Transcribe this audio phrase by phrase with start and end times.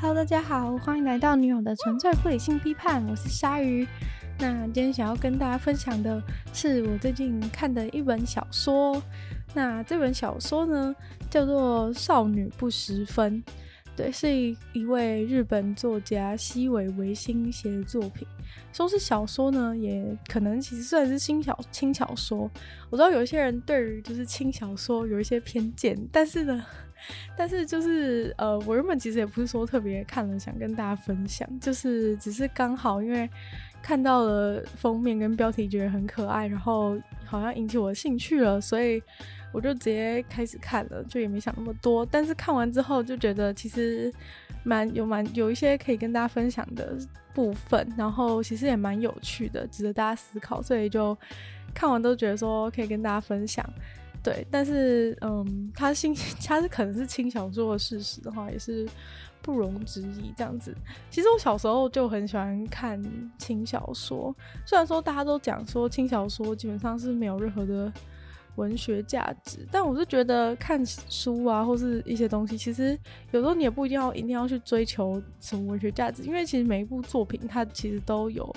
[0.00, 3.84] Hello，大家好，欢迎来到女友的纯粹不理性批判，我是鲨鱼。
[4.38, 6.22] 那今天想要跟大家分享的
[6.52, 9.02] 是我最近看的一本小说。
[9.54, 10.94] 那这本小说呢，
[11.28, 13.42] 叫做《少女不十分》，
[13.96, 18.24] 对，是一一位日本作家西尾维新写的作品。
[18.72, 22.48] 说是小说呢，也可能其实算是轻小轻小说。
[22.88, 26.64] 我知道有一些人对于就是轻小说有一些偏见，但是呢。
[27.36, 33.28] 但是就是呃，我原本其实也不是说特别看了想跟大家分享，就是只是刚好因为
[33.82, 39.02] 看到了封面跟标题觉得很可爱，然后好像引起我的兴趣了，所以
[39.52, 42.04] 我就直接开始看了，就也没想那么多。
[42.04, 44.12] 但是看完之后就觉得其实
[44.64, 46.96] 蛮有蛮有一些可以跟大家分享的
[47.32, 51.16] 部分，然后其实也蛮有趣的，值得大家思考，所以就
[51.72, 53.64] 看完都觉得说可以跟大家分享。
[54.28, 58.86] 对，但是嗯，他新 他是可能是轻小说的事实的话，也是
[59.40, 60.32] 不容置疑。
[60.36, 60.74] 这样子，
[61.10, 63.02] 其实我小时候就很喜欢看
[63.38, 64.34] 轻小说，
[64.66, 67.90] 虽然说大家都讲说轻小说基本上是没有任何的
[68.56, 72.98] 文学价值，但我是觉得看书啊，或是一些东西，其实
[73.30, 78.54] 有时候你也不一定要一定要去追求什么文学价值，因为其实每一部作品它其实都有，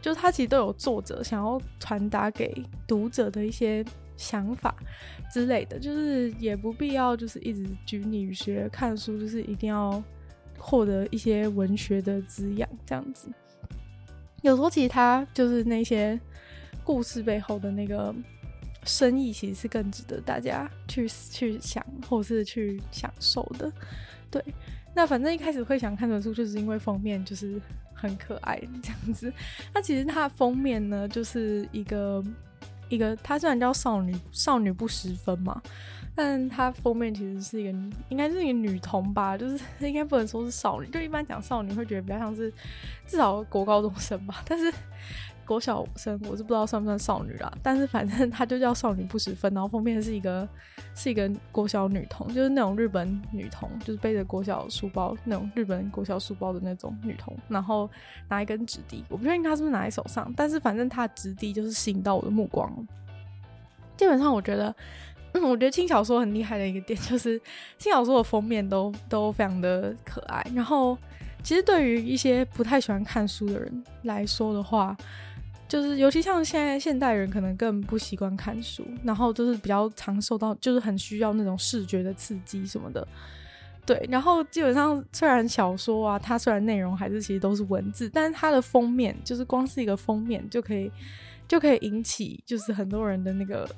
[0.00, 2.52] 就它其实都有作者想要传达给
[2.88, 3.84] 读者的一些。
[4.16, 4.74] 想法
[5.30, 10.02] 之类的，就是也不必要，就是一直拘泥于学看书，就是一定要
[10.58, 13.28] 获得一些文学的滋养，这样子。
[14.42, 16.18] 有时候其实它就是那些
[16.82, 18.14] 故事背后的那个
[18.84, 23.70] 深意，其实是更值得大家去去想，或是去享受的。
[24.30, 24.42] 对，
[24.94, 27.60] 那反正一开始会想看的书，就是因为封面就是
[27.92, 29.32] 很可爱这样子。
[29.74, 32.24] 那其实它封面呢，就是一个。
[32.88, 35.60] 一个，它虽然叫少女少女不十分嘛，
[36.14, 42.52] 但它封面其实是一个，应该是一个女童吧，就是应该不能说是少女，就一般讲少女会觉得比较像是
[43.06, 44.72] 至少国高中生吧，但是。
[45.46, 50.46] 国小生，我是不知道算不算少女啦，但是反正她就叫少女不时分，然后封面是一个
[50.94, 57.88] 是一个国小女童，就是那种日本女童，就是背着国小书包那种日本国小书包的那种女童，然后
[58.28, 62.70] 拿一根纸笛，我不确定她是不是拿在手上，但是反正她的纸笛就是吸引到我的目光。
[63.96, 64.74] 基本上我觉得，
[65.32, 67.40] 嗯，我觉得轻小说很厉害的一个点就是
[67.78, 70.98] 轻小说的封面都都非常的可爱，然后
[71.42, 74.96] 其实对于一些不太喜欢看书的人来说的话。
[75.68, 83.06] 就是，尤其像现在现代人，可能更不习惯看书，然后就是比较常受到，就是很需要那种视觉的刺激什么的。
[83.84, 90.90] 对，然后基本上虽然小说啊，它虽然内容还是其实都是文字，但是它的封面就是光是一个封面就可以
[91.48, 93.68] 就可以引起就是很多人的那个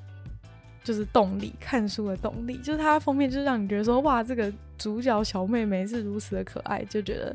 [0.85, 7.35] 就是动力，看书的动力，就是它封面就是让你觉得说哇，这个主角小妹妹是如此的可爱，就觉得。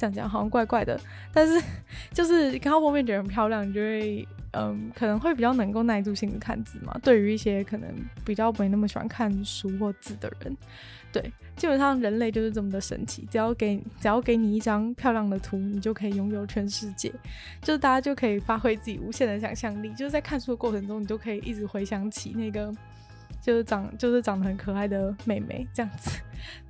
[0.00, 0.98] 这样讲好像怪怪的，
[1.30, 1.62] 但是
[2.10, 6.98] 就是看到封面觉得很漂亮，你就会嗯，可能会比较能够耐住性子看字嘛。
[7.02, 7.88] 对于一些可能
[8.24, 10.56] 比较没那么喜欢看书或字的人，
[11.12, 11.22] 对，
[11.54, 17.12] 基本上人类就是这么的神奇，只要给只要给你一张漂亮的图，你就可以拥有全世界，
[17.60, 22.74] 就是大家就可以发挥自己无限的想象力，就是在看书的过程中，你就可以一直回想起那个。
[23.40, 26.20] 就是长就是长得很可爱的妹妹这样子，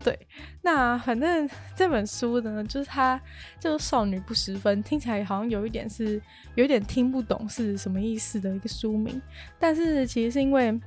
[0.03, 0.19] 对。
[0.63, 3.21] 那反正这本书呢，就是它
[3.59, 6.21] 就是少女不十分，听起来好像有一点是
[6.55, 9.21] 有点听不懂是什么意思的一个书名，
[9.59, 10.79] 但是其实是因为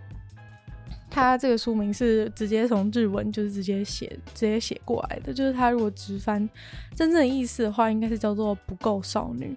[1.09, 6.49] 它这个书名是直接从日文就是直接写直接写过来的，就是它如果直翻
[6.95, 9.55] 真正的意思的话，应该是叫做不够少女。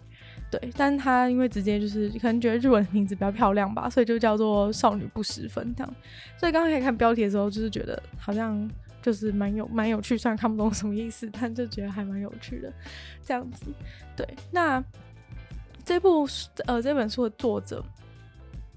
[0.58, 5.94] 对，但是他因为直接就是可能觉得日文名字比较漂亮吧，所以就叫做少女不十分这样。
[6.38, 8.68] 所以刚才看标题的时候，就是觉得好像
[9.02, 12.72] 就是蛮有蛮有趣，虽然看不懂什么意思，但就觉得还蛮有趣的
[13.22, 13.66] 这样子。
[14.16, 14.82] 对，那
[15.84, 16.26] 这部
[16.66, 17.84] 呃这本书的作者，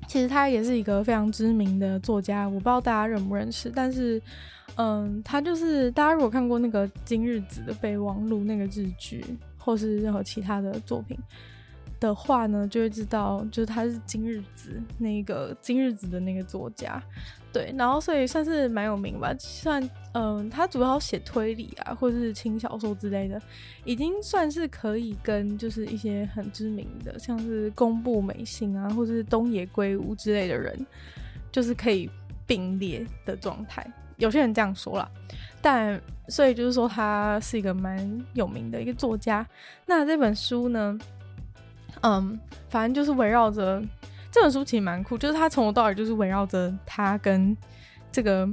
[0.08, 4.22] 其实他也是一个非常知名的作家，我不知道大家认不认识，但是
[4.76, 9.24] 嗯，他就是大家如果看过那个今日子的备忘录那个日剧，
[9.58, 11.18] 或是任何其他的作品。
[12.00, 17.02] 的话呢，就会知道，就是他是今日子那个今日子的那个作家，
[17.52, 19.36] 对，然后所以算是蛮有名吧。
[19.38, 23.42] 算，嗯、他主要写推理啊，或者是轻小说之类的，
[23.84, 30.88] 已经算是可以跟就是一些很知名的，像是宫部美幸啊，或者是东野圭吾之类的人，
[31.52, 32.10] 就是可以
[32.48, 33.86] 并列的状态。
[34.16, 35.10] 有些人这样说啦，
[35.62, 39.46] 但所以就是说他是一个蛮有名的一个作家。
[39.86, 40.98] 那这本书呢？
[42.02, 43.82] 嗯，反正就是围绕着
[44.32, 47.56] 这本书，其实蛮酷，就是他从头到尾就是围绕着他跟
[48.12, 48.48] 这个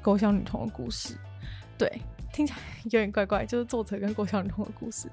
[0.00, 1.14] 狗小女童的故事。
[1.76, 2.00] 对，
[2.32, 5.10] 听起来有点怪怪，就是作者跟狗小女童的故事。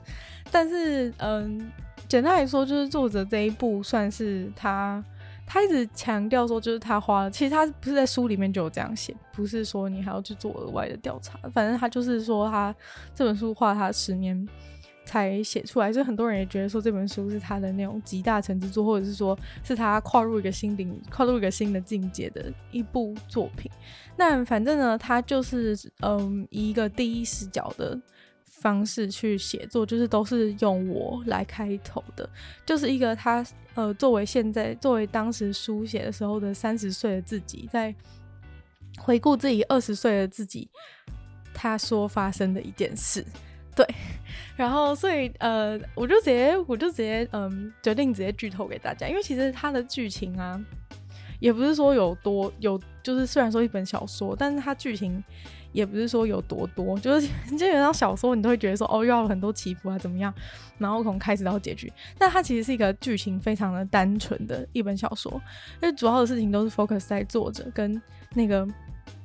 [0.49, 1.69] 但是，嗯，
[2.07, 5.03] 简单来说，就是作者这一部算是他，
[5.45, 12.73] 他一直强调说，就是他花了，其实他不是在书里面就有这样写，不是说你还要去做额外的调查，反正他就是说他
[13.13, 14.47] 这本书花了他十年。
[15.05, 23.69] 才写出来，所以很多人也觉得说这本书是他的那种集大成之作，或者是说是他跨入一个新领，跨入一个新的境界的一部作品。
[24.15, 27.99] 那反正呢，他就是嗯，以一个第一视角的
[28.45, 32.27] 方式去写作，就是都是用我来开头的，
[32.65, 33.45] 就是一个他
[33.75, 37.93] 呃作为现在作为当时书写的时候的三十岁的自己，在
[38.99, 40.69] 回顾自己二十岁的自己，
[41.53, 43.25] 他说发生的一件事。
[43.75, 43.85] 对，
[44.55, 50.59] 然后所以呃，我就直接我就直接嗯，决定直接剧透给大家，因为其实它的剧情啊，
[51.39, 55.23] 也不是说有多有，就是虽然说一本小说，但是它剧情
[55.71, 57.27] 也不是说有多多，就是
[57.57, 60.31] 基本上小说你都会觉得说哦，又要很多起伏啊怎么样，
[60.77, 65.31] 然后从开始到结局，但它其实是一个剧情非常的单纯的一本小说，
[65.81, 67.99] 因为主要的事情都是 focus 在作者跟
[68.35, 68.67] 那个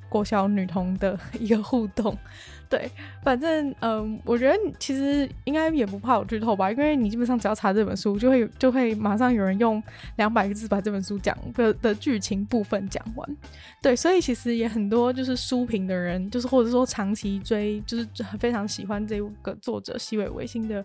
[0.09, 2.17] 国小女童的一个互动。
[2.71, 2.87] 对，
[3.23, 9.83] 反正嗯，我觉得其实应该也不怕我剧透吧，因为你基本上只要查这本书，就会就会马上有人用
[10.17, 13.37] 两百个字把这本书讲的的剧情部分讲完。
[13.81, 18.07] 对，所以其实也很多就是书评的人，就是或者说长期追，就是
[18.39, 20.85] 非常喜欢这个作者西尾维新的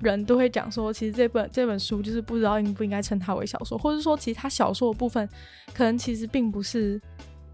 [0.00, 5.28] 人都会讲说，其实这本这本书就是不知道应不应该称它为小说，或者说其实它小说的部分
[5.72, 7.00] 可能其实并不是。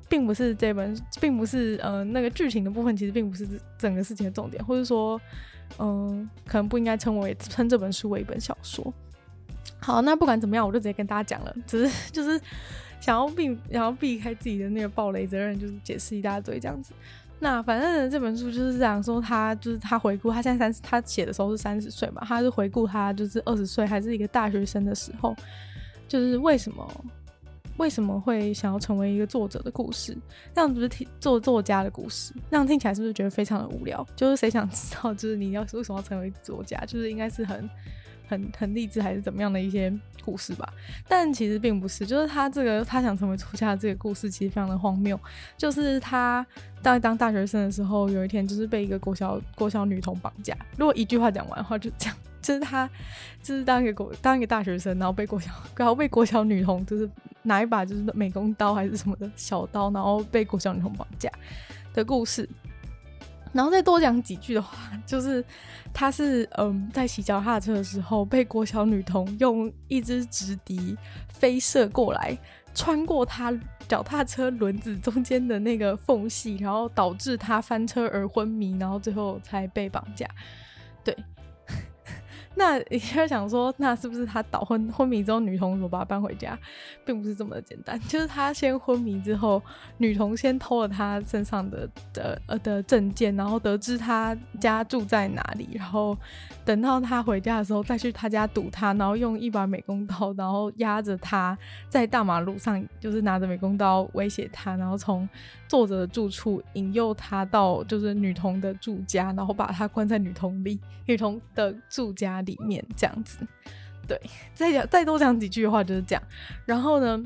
[0.08, 5.20] 并不是这本，并不是呃那个剧情的部分，其实并不是整个事情的重点，或者说，
[5.78, 8.92] 嗯、可能不应该称为称这本书为一本小说。
[9.80, 12.40] 好，那不管怎么样，我就直接跟大家讲了，只是 就是
[13.00, 16.92] 想要避，想要避开自己的那个暴雷责任，就是解释一大堆这样子。
[17.38, 25.34] 那反正这本书就是讲说，他就是他回顾他现在三十，他写的时候是三十岁嘛，他是回顾他就是二十岁还是一个大学生的时候，
[26.06, 27.04] 就是为什么。
[27.78, 30.16] 为什么会想要成为一个作者的故事？
[30.54, 34.06] 这样不是听做作家的故事，那样听起来是不是觉得非常的无聊？
[34.16, 36.78] 就是谁想知道，就是你要为什么要成为作家？
[36.86, 37.68] 就是应该是很、
[38.26, 39.92] 很、很励志还是怎么样的一些
[40.24, 40.72] 故事吧？
[41.06, 45.18] 但其实并不是，就是他这个他想成为作家这个故事其实非常的荒谬。
[45.56, 46.44] 就是他
[46.82, 50.56] 在当大学生的时候，有一天就是被一个国小国小女童绑架。
[50.76, 52.16] 如果一句话讲完的话，就这样。
[52.46, 52.88] 就是他，
[53.42, 57.10] 就是当一个国当一个大学生，然后被国小，然后被国小女童，就是
[57.42, 61.28] 拿一把就是美工刀还是什么的小刀，然后被国小女童绑架
[61.92, 62.48] 的故事。
[63.52, 65.44] 然后再多讲几句的话，就是
[65.92, 70.96] 他是嗯，在骑脚踏车的时候，被国小女童用一支直笛
[71.28, 72.38] 飞射过来，
[72.76, 73.52] 穿过他
[73.88, 80.28] 脚踏车轮子中间的那个缝隙，然后导致他翻车而昏迷，然后最后才被绑架。
[81.02, 81.16] 对。
[82.58, 86.58] 那 你就想说，那是不是他倒昏昏迷之后，女童怎么把他搬回家，
[87.04, 88.00] 并不是这么的简单。
[88.08, 89.62] 就是他先昏迷之后，
[89.98, 96.16] 女童先偷了他身上的的呃的证件，然后得知他家住在哪里，然后
[96.64, 101.56] 等到他回家的时候，再去他家堵他，然后用一把美工刀，然后压着他
[101.90, 105.28] 在大马路上，就是拿着美工刀威胁他，然后从
[105.68, 113.46] 作者的住处引诱他到就是女童的住家，然后把他关在女童里女童的住家里面这样子，
[114.08, 114.18] 对，
[114.54, 116.22] 再讲再多讲几句话就是这样。
[116.64, 117.22] 然后呢，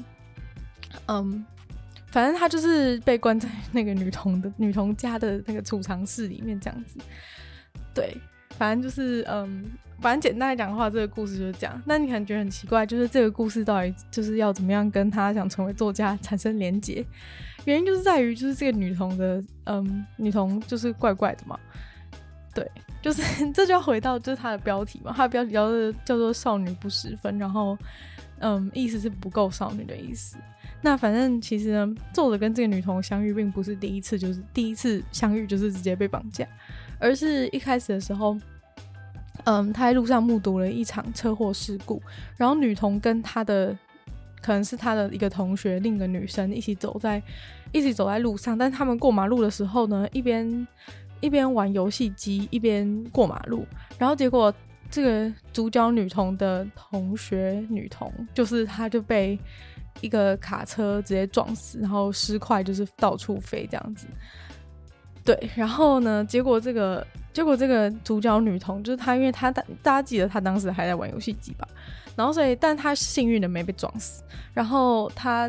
[1.07, 1.47] 嗯，
[2.07, 6.99] 反正他就是被关在那个女童的女童家的那个储藏室里面这样子。
[7.95, 8.17] 对，
[8.57, 11.83] 反正就是嗯，反正简单来讲的话，这个故事就是这样。
[11.85, 17.05] 那你可能觉得很奇怪，就是这个故事到底就是要怎么样跟他想成为作家产生连结？
[17.67, 21.61] 原因就是在于，就是这个女童的嗯，女童就是怪怪的嘛。
[22.53, 22.69] 对，
[23.01, 23.23] 就是
[23.55, 27.79] 这就要回到就是它的标题嘛，它的标题叫做叫做少女不十分，然后
[28.41, 30.37] 嗯，意思是不够少女的意思。
[30.83, 36.47] 那反正其实呢，作者跟这个女童相遇并不是第一次，就是第一次相遇就是直接被绑架，
[36.99, 38.37] 而是一开始的时候，
[39.45, 42.03] 嗯，他在路上目睹了一场车祸事故，
[42.37, 43.77] 然后女童跟他的
[44.43, 47.23] 可能是他的一个同学，另一个女生一起走在
[47.73, 50.67] 一起走在路上，但他们过马路的时候呢，一边。
[51.21, 53.67] 一边玩游戏机一边过马路，
[53.99, 54.53] 然后结果
[54.91, 59.39] 这个主角女童的同学女童，就是她就被
[60.01, 64.07] 一个卡车直接撞死，然后尸块就是到处飞这样子。
[65.23, 71.69] 对，然后呢，结果这个结果这个主角女童就是她，因为她大大家记得她当时还在玩游戏机吧，
[72.17, 74.23] 然后所以但她幸运的没被撞死，
[74.55, 75.49] 然后她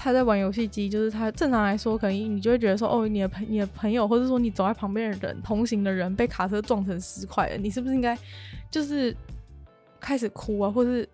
[0.00, 8.16] 他在玩游戏机，就是他正常来说，可能你就会觉得说，哦，你的朋你的朋友，或者说你走在旁边的人，同行的人被卡车撞成尸块了，你是不是应该
[8.70, 9.14] 就是
[9.98, 11.06] 开始哭啊，或是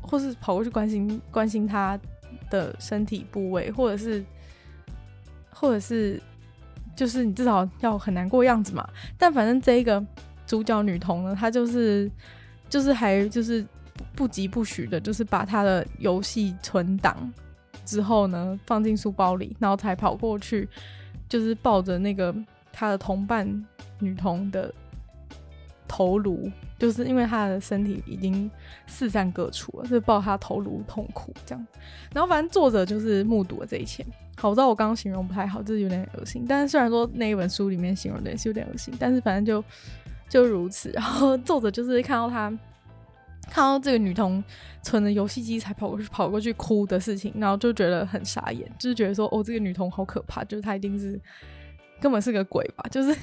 [0.00, 1.98] 或是跑过去关心关心他
[2.48, 4.24] 的身体部位，或者是
[5.50, 6.22] 或者是
[6.94, 8.88] 就是你至少要很难过样子嘛。
[9.18, 10.00] 但反正这一个
[10.46, 12.08] 主角女童呢，她就是
[12.68, 13.66] 就是还就是
[14.14, 17.32] 不疾不徐的，就是把她的游戏存档。
[17.88, 20.68] 之后呢，放进书包里，然后才跑过去，
[21.26, 22.34] 就是抱着那个
[22.70, 23.66] 他的同伴
[23.98, 24.70] 女童的
[25.88, 28.50] 头颅，就是因为他的身体已经
[28.86, 31.66] 四散各处了，就抱他头颅痛哭这样。
[32.12, 34.04] 然后反正作者就是目睹了这一切。
[34.36, 36.44] 好，我知道我刚刚形容不太好，就是有点恶心。
[36.46, 39.64] 但是虽然说那一本书里面形容的也是有点恶心，但是反正就
[40.28, 40.90] 就如此。
[40.90, 42.52] 然后作者就是看到他。
[43.50, 44.42] 看到这个女童
[44.82, 51.20] 存着游戏机才跑过去跑过去哭的事情，然后就觉得很傻眼，就是觉得说哦，这个女童好可怕，就是她一定是
[52.00, 52.84] 根本是个鬼吧？
[52.92, 53.16] 就是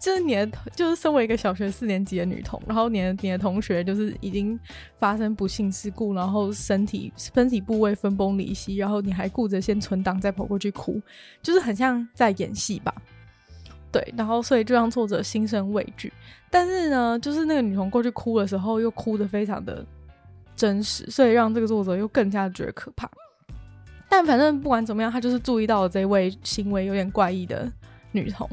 [0.00, 4.58] 就是你的就是身为一个小学四年级的女童，然后你的你的同学就是已经
[4.96, 11.02] 发生不幸事故，然后身体身体部位分崩离析，然后你还顾着先存档再跑过去哭，
[11.42, 12.94] 就是很像在演戏吧？
[13.90, 16.12] 对，然后所以就让作者心生畏惧。
[16.50, 19.84] 但是呢，就是那个女童过去哭的时候，又哭得非常的
[20.56, 23.08] 真实，所以让这个作者又更加觉得可怕。
[24.08, 27.70] 但反正不管怎么样，他就是注意到了这位行为有点怪异的
[28.12, 28.48] 女童。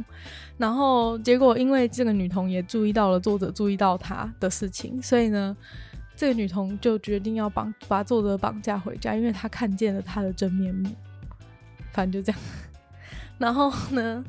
[0.57, 5.55] 然后结果因为这个女童也注意到了作者注意到她的事情，所以呢，
[6.15, 10.89] 这个女童就决定要绑把作者绑架回家，因为她看见了他的真面目。
[11.91, 12.41] 反正就这样。
[13.37, 14.23] 然后呢，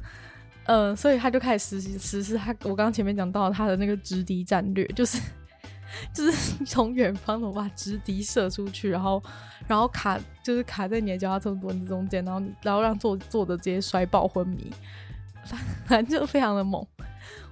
[0.67, 5.21] 呃，所以他就开始实施实施他我刚刚前面讲到他的那个直敌战略，就是
[6.13, 9.23] 就是从远方我把直敌射出去，然后
[9.69, 14.73] 然后卡就是卡在你的脚踏车轮子中间，然后然后让作作者直接摔爆昏迷，
[15.87, 16.85] 反正就非常的猛。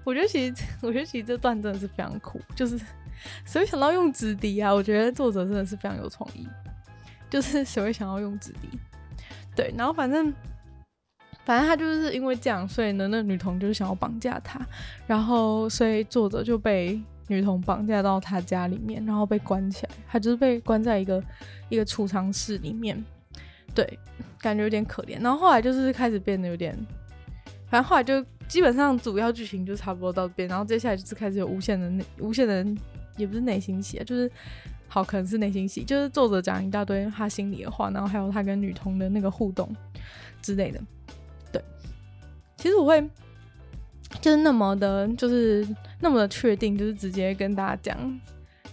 [0.02, 2.76] 我觉得其实我觉得其实这段真的是非常酷，就是
[3.44, 4.74] 谁会想到用直敌啊？
[4.74, 6.48] 我觉得作者真的是非常有创意，
[7.30, 8.68] 就是谁会想要用直敌？
[9.54, 10.34] 对，然后反正。
[11.44, 14.58] 反正他就是因为这样，所以呢，那女童就是想要绑架他，
[15.06, 16.98] 然后所以作者就被
[17.28, 21.22] 女童绑架到他家里面，然后被关起来，他就是被关在一个
[21.68, 23.02] 一个储藏室里面，
[23.74, 23.98] 对，
[24.40, 25.20] 感觉有点可怜。
[25.22, 26.74] 然后后来就是开始变得有点，
[27.68, 32.66] 反正后来就基本上主要剧情就差不多到这边，然后接下来就是开始有无限的内无限的，
[33.16, 34.30] 也不是内心戏啊，就是
[34.88, 39.74] 好可能是内心戏，就是作者讲一大堆他心里的话，然后还有他跟女童的那个互动
[40.40, 40.80] 之类的。
[42.64, 43.10] 其实我会
[44.22, 45.68] 就是那么的，就是
[46.00, 48.20] 那么的确定，就是直接跟大家讲，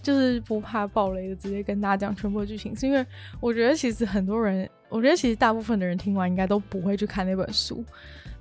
[0.02, 3.04] 就是不怕暴雷的，直接跟大家讲全部的剧情，是因为
[3.38, 7.84] 我觉得其实很多人，我觉得其实大部分的人听完应该都不会去看那本书。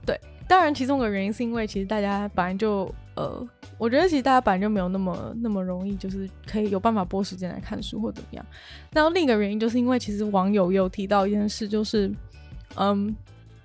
[0.05, 0.17] 对，
[0.47, 3.45] 当然其中的原因是因为其实大家本来就呃，
[3.77, 8.45] 我觉得其实大家本来就没有那么那么容易，就是可以有办法拨时间来看书或怎么样。
[8.93, 12.09] 然后另一个原因就是因为其实网友有提到一件事，就是
[12.75, 13.13] 嗯。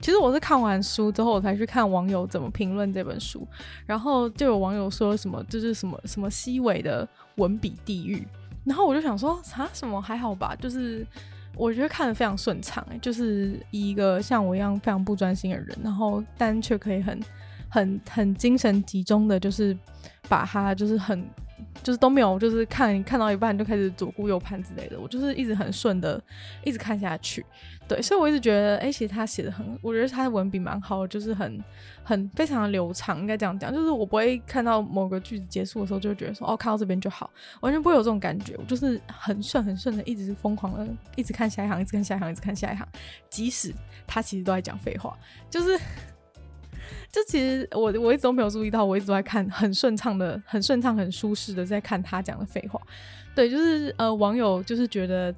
[0.01, 3.47] 其实我是看完书之后，我才去看网友怎么评论这本书，
[3.87, 8.27] 然后就有网友说什么，就是什么什么西尾的文笔地狱，
[8.65, 10.01] 然后我就想说啊，什么？
[10.01, 11.07] 还好吧，就是
[11.57, 17.21] 我觉得看的非常顺畅，就是一个像我一样非常不专心的人，然后但却可以很
[17.69, 19.77] 很很精神集中的，就是
[20.29, 21.27] 把它就是很。
[21.83, 24.99] 就是都没有，就是看看到一半就开始左顾右盼之类的。
[24.99, 26.23] 我就是一直很顺的，
[26.65, 27.45] 一直看下去。
[27.89, 31.63] 对，所以我一直觉得，哎、其实他写的很，我觉得他的文笔蛮好的，就是很
[32.03, 33.73] 很非常的流畅，应该这样讲。
[33.73, 38.57] 就是我不会看到某个句子结束的时候，就觉得说，哦，看到这边就好，完全不会有这种感觉。
[38.59, 42.87] 我就是很顺很顺的，一直是疯狂的，一直看下一行，一直看下一行，一直看下一行，
[43.31, 43.73] 即使
[44.05, 45.17] 他其实都在讲废话，
[45.49, 45.79] 就是。
[47.11, 52.81] 就其实我我一直都没有注意到，我一直都在看很顺畅的、很顺畅、很舒适的在看他讲的废话。
[53.35, 55.35] 对，就是呃，网友就是觉得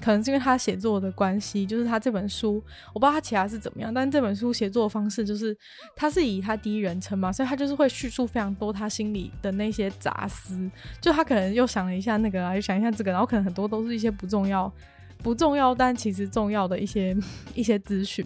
[0.00, 2.54] 可能是因为他写作的关系，就是他这本书
[2.94, 5.54] 我不知道他其他是怎么样，但这本书写作方式就是
[5.94, 14.72] 他是以他第一人称嘛，所以他就是会叙述非常多他心里的那些杂思，就他可能又想了一下那个啊，又想一下这个，然后可能很多都是一些不重要、
[15.18, 17.14] 不重要但其实重要的一些
[17.54, 18.24] 一些资讯。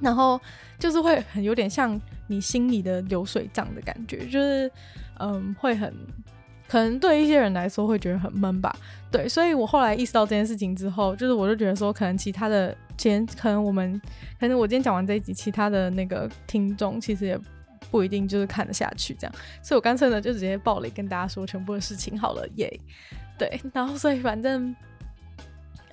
[0.00, 0.40] 然后
[0.78, 4.70] 就是会很有点像你心里的流水账的感觉，就是
[5.18, 5.94] 嗯，会很
[6.68, 8.74] 可能对一些人来说会觉得很闷吧。
[9.10, 14.00] 对，所以我后来意识到这件事情之后，就是我就觉得说，可能其他的前，可能我们，
[14.38, 17.38] 可能我今天讲完这一集，其他的那个听众其实也
[17.90, 22.80] 不一定就是看得下去这样，所以我干脆呢就直接爆雷跟大家说全部的事情好了耶。
[23.36, 24.74] 对，然后所以反正。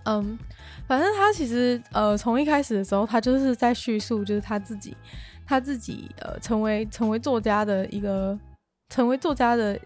[0.10, 0.40] 嗯，
[0.88, 4.96] 反正他其实呃，从一开始的时候，他就是在叙述，就是他自己，
[5.46, 8.40] 他自己呃，成为成为作家的一个，
[8.88, 9.78] 成为作家的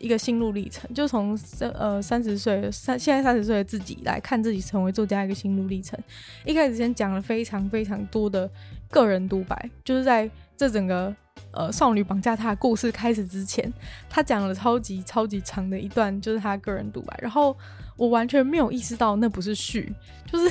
[0.00, 5.98] 一个心路历程，就从三呃三十岁三现在三十岁的自己来看自己成为作家一个心路历程。
[6.46, 8.50] 一开始先讲了非常非常多的
[8.90, 11.14] 个人独白，就是在这整个
[11.50, 13.70] 呃少女绑架他的故事开始之前，
[14.08, 17.54] 他讲了超级超级长的一段，就是他个人独白，然后。
[17.98, 19.92] 我完全没有意识到那不是序，
[20.24, 20.50] 就是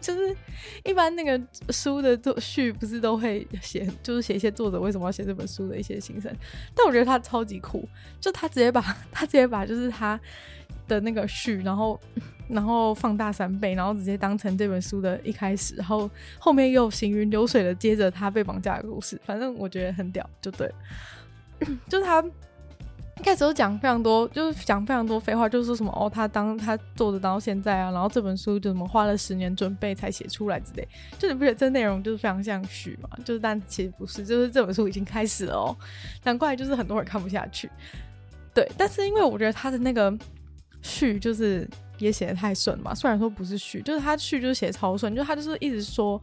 [0.00, 0.34] 就是
[0.84, 6.34] 一般那个书的作序不是都会写，就是写一些作者为什么要写这本书的一些心声。
[6.74, 7.86] 但我觉得他超级酷，
[8.20, 8.80] 就他直接把
[9.12, 10.18] 他直接把就是他
[10.88, 12.00] 的那个序，然后
[12.48, 19.20] 然后放大三倍，然后直接当成这本书的一开始，然后后面又行云流水的接着他被绑架的故事。
[19.26, 20.72] 反正我觉得很屌，就对，
[21.86, 22.24] 就是他。
[23.18, 30.86] 一开始都讲非常多，就是讲非常多废话，就是说什么哦，他当他做的到现在啊，然后这本书就怎么花了十年准备才写出来之类，
[31.18, 33.08] 就你不觉得这内容就是非常像序嘛？
[33.24, 35.76] 就是但其实不是，就是这本书已经开始了哦，
[36.22, 37.68] 难怪就是很多人看不下去。
[38.54, 40.16] 对，但是因为我觉得他的那个
[40.80, 46.22] 序就是也写的太顺嘛，虽然说不是序，就是他序就是写超顺，就他就是一直说，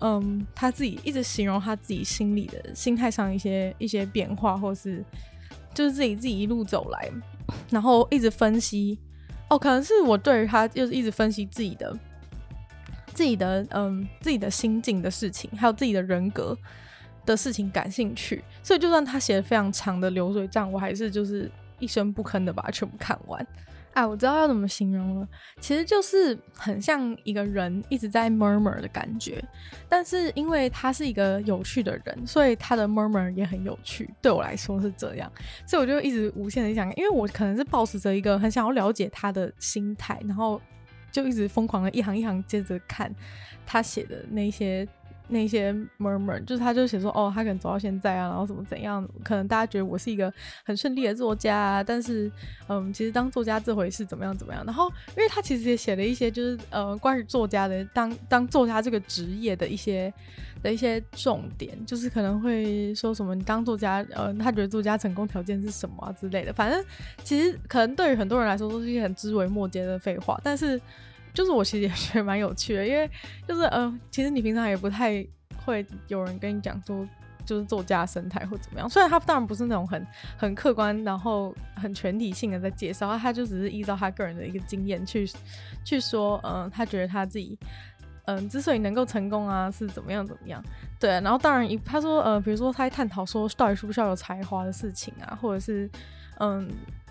[0.00, 5.04] 嗯，他自己一直形容他自己心里的心态上一些一些变化，或是。
[5.74, 7.10] 就是自己自己一路走来，
[7.70, 8.98] 然后一直分析
[9.48, 11.96] 哦，可能是我对于他就是一直分析自己的、
[13.14, 16.56] 自己的嗯自己的心境的事情，还有自己的人格
[17.24, 23.46] 的事情感兴趣，所以就算他写的非常长的流水账，我还是就是一声不吭的把它全部看完。
[23.98, 25.28] 啊，我知道要怎么形容了，
[25.60, 29.42] 其实就是很像一个人一直在 murmur 的感觉，
[29.88, 34.08] 但是因为他是一个有趣的人，所以他的 murmur 也很有趣。
[34.22, 35.28] 对我来说是这样，
[35.66, 40.60] 所以我就一直无限的想，因为我可能是抱持着一个很想要了解他的心态，然后
[41.10, 43.12] 就一直疯狂的一行一行接着看
[43.66, 44.86] 他写的那些。
[45.28, 50.32] 那些 murmur 就是他就写说哦，他可能走到现在啊，然后怎么怎样，可能大家觉得我是一个
[50.64, 52.30] 很顺利的作家啊，但是
[52.68, 54.64] 嗯，其实当作家这回事怎么样怎么样。
[54.64, 60.12] 然后因为他其实也写了一些就是呃关于作家的当当作家这个职业的一些
[60.62, 66.52] 的一些重点，就是可能会说什么你当作家呃，他觉得作家成功条件是什么之类的。
[66.52, 66.84] 反正
[67.22, 70.80] 其实可能对于很多人来说都是一些很知微末节的废话，但是。
[71.34, 73.08] 就是我其实也觉得蛮有趣的，因为
[73.46, 75.24] 就是呃，其实你平常也不太
[75.64, 77.06] 会有人跟你讲说，
[77.44, 78.88] 就是作家生态或怎么样。
[78.88, 85.30] 虽然他当然不是那种很很客观，然后很全体性的在介绍，他就只是依照他个人的一个经验去
[85.84, 87.58] 去说，嗯、他觉得他自己
[88.26, 90.62] 嗯、之所以能够成功啊，是怎么样怎么样。
[90.98, 95.88] 对，然后当然一他说呃，比如说他在探讨说到底需不需要有才华的事情啊，或者是
[96.40, 96.68] 嗯。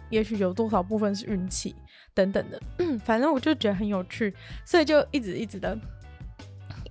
[0.10, 1.76] 也许有多少部分是运气
[2.18, 2.60] 等等的，
[3.06, 4.34] 反正我就觉得很有趣，
[4.66, 5.78] 所以就一直一直的，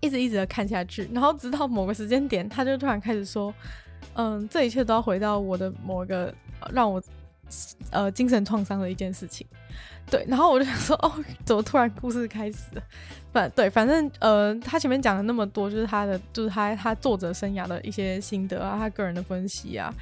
[0.01, 1.11] 一直一直的看下去。
[1.13, 3.53] 然后直到某个时间点，他就突然开始说
[4.15, 6.33] ：“嗯，这一切都要回到我的某个
[6.71, 7.03] 让我
[7.91, 9.45] 呃精神创伤的一件事情。”
[10.09, 11.13] 对，然后我就想说：“哦，
[11.45, 12.83] 怎么突然故事开始了？”
[13.35, 19.93] 反对，反正呃，他前面讲了那么多，就是他的，就是他他作者生涯的一些心得啊，他个人的分析啊。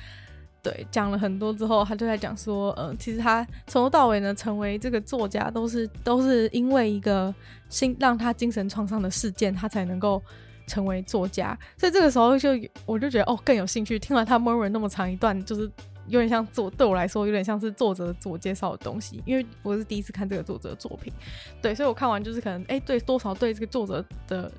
[0.65, 7.33] 对，讲了很多之后，他就在讲说，嗯、呃，其实他从头到尾呢，成为这个作家都是都是因为一个
[7.69, 10.23] 心让他精神创伤的事件，他才能够
[10.67, 11.57] 成为作家。
[11.77, 12.49] 所以这个时候就
[12.87, 13.99] 我就觉得哦，更有兴趣。
[13.99, 15.71] 听完他 m u r r 那么长一段，就是
[16.07, 21.13] 有点像作对我来说有点像是作者自我介绍的东西，因为我是第一次看这个作者的作品。
[21.61, 24.51] 对，所以我看完就是可能哎，对多少对这个作者的。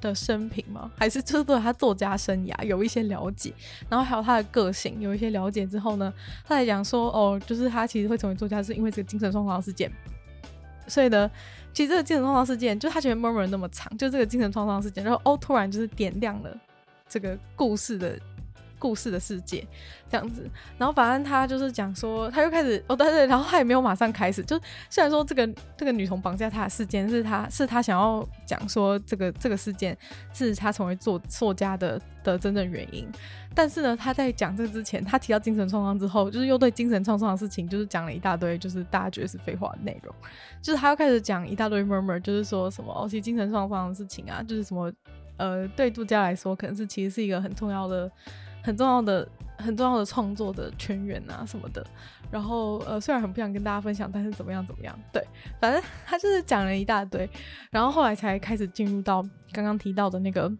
[0.00, 0.90] 的生平吗？
[0.96, 3.52] 还是就是对他作家生涯有一些了解，
[3.88, 6.12] 然后还有他的个性有一些了解之后呢，
[6.44, 9.90] 他来讲说哦，就是他其实会成为作家是因为这个精神创伤事件。
[10.88, 11.30] 所以呢，
[11.72, 16.56] 其实这个精神创伤事件，就他前面 murmur 那么长，就这个精神创伤事件，然后哦，突然就是点亮了
[17.08, 18.18] 这个故事的。
[18.82, 19.64] 故事的世界
[20.10, 29.96] 这样子，然后反正他就是讲说，他又开始哦，对对，然后他也没有马上开始，就虽然说这个这个女童绑架他的事件是他是他想要讲说这个这个事件
[30.32, 33.08] 是他成为作作家的的真正原因，
[33.54, 40.12] 但是呢，他在讲这之前，他提到精神创伤之后，就是又对精神创伤的事情就是讲了一大堆，就是大家觉得是废话的内容，
[40.60, 44.92] 就是他又开始讲一大堆 murmur，就是说什么哦，其实精神创伤的事情啊，就是什么
[45.36, 48.10] 呃，对杜家来说可能是其实是一个很重要的。
[48.62, 51.84] 很重要的、很重要的创作的泉源啊什么的，
[52.30, 55.26] 然后呃，虽然很不想跟大家分享，但是怎么样怎么样，对，
[55.60, 57.28] 反正他就是讲了一大堆，
[57.70, 59.22] 然后后来才开始进入到
[59.52, 60.50] 刚刚提到的那个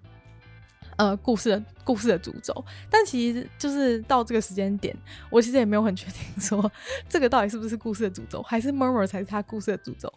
[0.96, 4.94] 呃，故事的故事的主轴，但其实就是到这个时间点，
[5.30, 6.70] 我其实也没有很确定说
[7.08, 10.12] 这个到底是不是故事的主轴，还是 Murmur 才是他故事的主轴。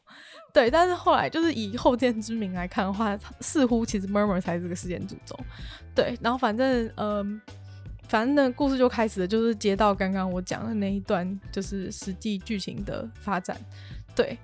[0.52, 5.38] 对，但是后来就是以后见之明来看的话，似乎其实 Murmur 才是这个事件主轴。
[5.96, 7.26] 对，然后反正呃，
[8.08, 13.58] 反正呢，故事就开始了，就是接到刚刚我讲的那一段，就是实际剧情的发展。
[14.16, 14.38] 对。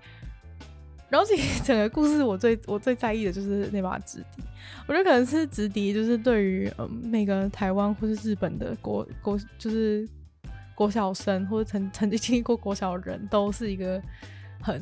[1.10, 4.42] 然后其实整个故事，我最我最在意的就是那把直笛。
[4.88, 10.08] 我觉得可能是直笛，就是对于嗯每个台湾或是日本的国国，就是
[10.74, 14.02] 国小生或者曾曾经经历过国小的人都是一个
[14.62, 14.82] 很，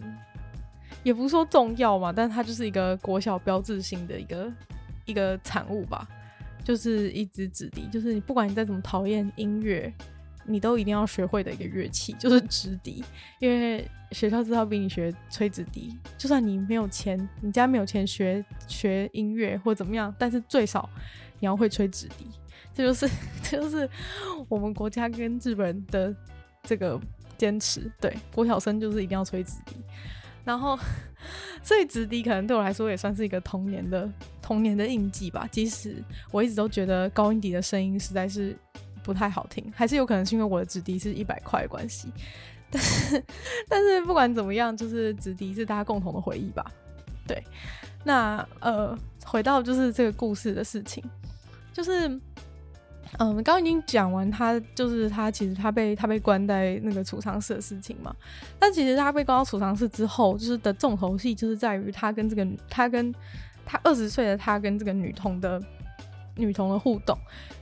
[1.02, 4.54] 也不是说重要嘛，但它就是一个国小标志性的一个
[5.06, 6.08] 一个产物吧。
[6.70, 9.92] 就是一支直笛，就是你不管你再怎么讨厌音乐。
[10.46, 13.04] 你都一定要学会的一个乐器就是直笛，
[13.40, 15.96] 因为学校至少比你学吹直笛。
[16.18, 20.90] 就算你没有钱，你家没有钱学学音乐或怎么样，但是最少
[21.40, 22.26] 你要会吹直笛。
[22.74, 23.08] 这就是
[23.44, 23.88] 这就是
[24.48, 26.16] 我们国家跟日本人的
[26.64, 27.00] 这个
[27.38, 27.92] 坚持。
[28.00, 29.76] 对，国小生就是一定要吹直笛。
[30.50, 30.78] 然后，
[31.64, 34.10] 所以直笛可能对我来说也算是一个童年的
[34.42, 35.48] 童年的印记吧。
[35.52, 38.56] 即使我一直都觉得高音笛的声音实在是。
[39.02, 42.12] 不太好听，还是有可能是因为我的直笛是一百块的关系，
[42.70, 43.24] 但是
[43.68, 46.64] 但是不管怎么样，就是直笛是大家共同的回忆吧。
[47.26, 47.42] 对，
[48.04, 51.04] 那呃，回到就是这个故事的事情，
[51.74, 52.08] 就是
[53.18, 58.16] 嗯，刚刚已经讲完他就是他其实他被他被关在那个储藏室的事情嘛，
[58.60, 63.14] 但其实他被关到储藏室之后，就是的重头戏就是在于他跟这个他跟
[63.66, 65.62] 他二十岁的他跟这个女童的。
[66.36, 67.18] 女童的互动，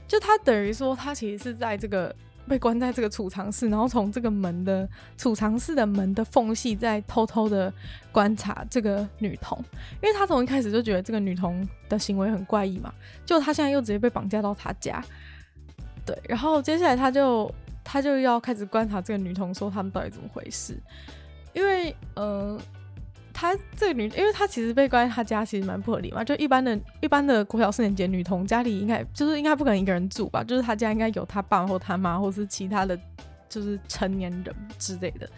[0.06, 2.14] 就他等于说，他其实是在这个
[2.46, 7.72] 被关在这个储藏室，然后从这个门的储藏室的门的缝隙，在偷偷的
[8.12, 9.58] 观察这个女童，
[10.00, 12.94] 因为他从一开始就觉得这个女童的行为很怪异嘛，
[13.26, 15.04] 就他现在又直接被绑架到他家，
[16.08, 20.74] 对，然后接下来他就他就要开始观察这个女童，说他们到底怎么回事，
[21.52, 22.58] 因为呃。
[23.40, 26.24] 她这个女，因为她其实被关在她家，其实蛮不合理嘛。
[26.24, 30.42] 就一般的、一般的国小四年级女童家里，应该就是应该不可能一个人住吧？
[30.42, 32.98] 就是她家应该有她爸或她妈，或是其他的
[33.48, 35.30] 就是成年人之类的。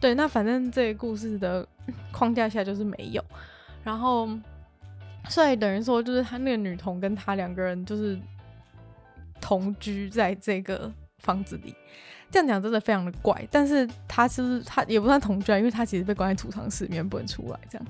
[0.00, 1.68] 对，那反正这个故事的
[2.10, 3.22] 框架下就是没有。
[3.82, 4.26] 然后，
[5.28, 8.18] 所以等于说，就是她那个女童跟她两个人就是
[9.44, 11.74] 同居在这个房子里。
[12.30, 17.86] 这样讲真的非常的怪，但是他是不是他也不算同居啊，因为他其实被关在储藏室里面不能出来，这样，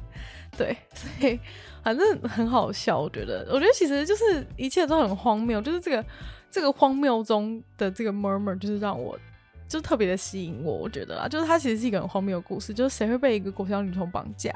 [0.58, 1.40] 对，所以
[1.82, 6.04] 反正很好笑，我觉得，我觉得其实就是一切都很荒谬，就是这个
[6.50, 9.18] 这个荒谬中的这个 murmur，就是让我
[9.66, 14.52] 就特别的吸引我，我觉得啦，就是他其实是一个很荒谬的故事，就是谁会被一个国小女童绑架？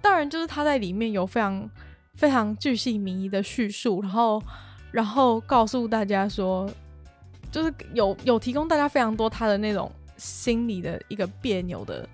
[0.00, 1.70] 当然，就是他在里面有非常
[2.14, 4.42] 非常巨细靡遗的叙述，然后
[4.90, 6.70] 然后告诉大家说。
[7.52, 12.08] 就是有有提供大家非常多他的那种心理的一个别扭的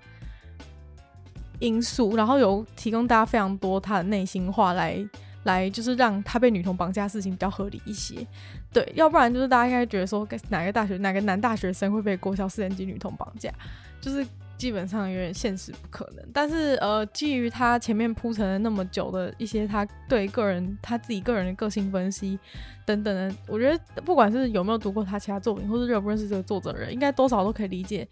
[1.59, 4.97] 因素，然后有提供大家非常多他的内心话来
[5.43, 8.25] 来，就是让他被女童绑架事情比较合理一些。
[8.73, 13.53] 对，要不然就是大家应该觉得说，哪个大学哪个男大学生会被国小四年级女童绑架，
[14.01, 14.25] 就是。
[14.57, 22.39] 基本上有点现实不可能，但是呃，基于他前面铺陈了那么久的一些他对个人他自己个人的个性分析
[22.83, 28.07] 等等的，我觉得不管是有没有读过他其他作品，或是认不认识这个作者的人，应该多少都可以理解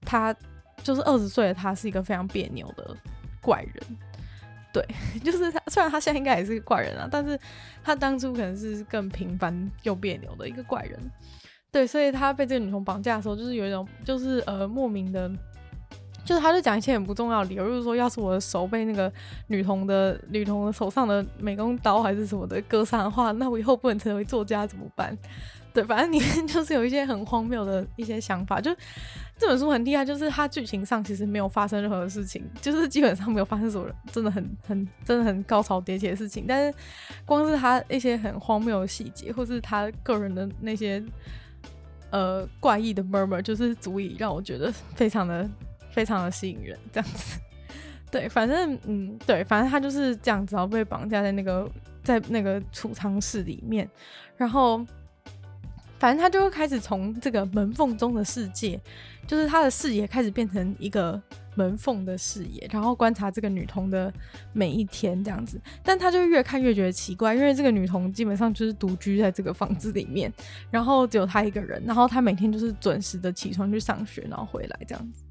[0.00, 0.34] 他
[0.82, 2.96] 就是二十岁的他是一个非常别扭的
[3.42, 3.74] 怪人。
[4.72, 4.82] 对，
[5.22, 7.38] 就是他虽然他现在应该也是个怪人啊，但是
[7.84, 10.98] 他当初可能是更平凡又别扭的一个怪人。
[11.70, 15.30] 对，所以他被这个女童绑架的时候，就是有一种就是呃莫名的。
[16.24, 19.12] 就是，他就讲一些很不重要的理由，就是说，要是我的手被那个
[19.48, 25.16] 女童的女童的手上的美工刀还是什么的割伤的话，那我以后不能成为作家怎么办？
[25.72, 28.60] 对，反正里面就是有一些很荒谬的一些想法。
[28.60, 28.74] 就
[29.38, 36.44] 这本书很厉害，就是它剧情上其实没有发生任何的事情，就是基本上没有发生什么真的很很真的很高潮迭起的事情。
[36.46, 36.78] 但是
[37.24, 41.00] 光是他一些很荒谬的细节，或是他个人的那些
[42.10, 45.48] 呃怪异的 murmur，就是足以让我觉得非常的。
[45.90, 47.38] 非常的吸引人，这样子，
[48.10, 51.70] 对，反正嗯，对，反正他就是这样子，然后被绑架在那个
[52.02, 53.88] 在那个储藏室里面，
[54.36, 54.84] 然后
[55.98, 58.80] 反正他就会开始从这个门缝中的世界，
[59.26, 61.20] 就是他的视野开始变成一个
[61.54, 64.12] 门缝的视野，然后观察这个女童的
[64.52, 70.32] 每一天这样子，但他就越看越觉得奇怪，因为这个女童基本上就是独居在这个房子里面，
[70.70, 75.22] 然后只有他一个人，然后他每天就是准时的起床去上学，然后回来这样子。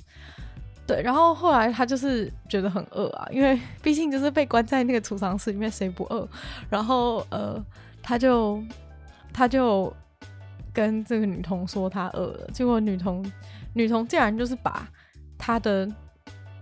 [0.89, 6.27] 对，然后后来他就是觉得很饿啊，因为 毕竟就是被关在那个储藏室里面，谁不饿？
[6.67, 7.63] 然后呃，
[8.01, 8.59] 他就
[9.31, 9.93] 他就
[10.73, 13.23] 跟这个女童说他饿了，结果女童
[13.75, 14.89] 女童竟然就是把
[15.37, 15.87] 他的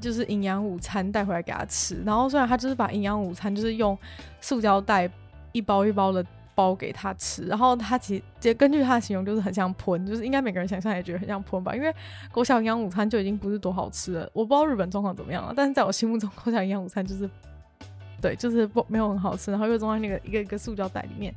[0.02, 3.98] 就是营养午餐带回来给他吃，然后虽然他就是把营养午餐就是用
[4.42, 5.10] 塑胶袋
[5.54, 6.26] 一包一包的。
[6.58, 11.76] 包给他吃，然后他其实根据他的形容，就是很像喷，就是应该每个人想象也觉得很像喷吧。
[11.76, 11.94] 因为
[12.32, 17.30] 国小营养午餐就已经不是多好吃了，我不知道日本状况怎么样了，但是在我心目中，国小营养午餐就是，
[18.20, 21.32] 对，就是不没有很好吃，然后又装在那个一个一个塑胶袋里面，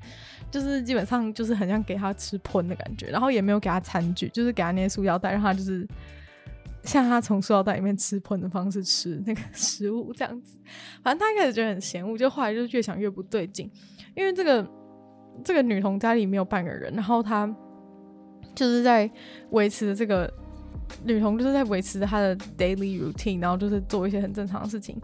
[0.51, 5.87] 就是基本上就是很像给他吃喷的感觉，然后也没有给他餐具，就是给他那些塑胶袋，让他就是
[6.83, 10.59] 像他从塑料袋里面吃喷的方式吃那个 食物这样子。
[11.03, 13.71] 反正他一开始觉得很嫌恶，就后来就越想越不对劲，
[14.17, 14.67] 因为这个。
[15.45, 17.49] 这个女童家里没有半个人，然后她
[18.55, 19.11] 就是在
[19.51, 20.33] 维持这个
[21.05, 24.97] 女童就是在维持她的 daily routine，然后就是做一些很正常的事情，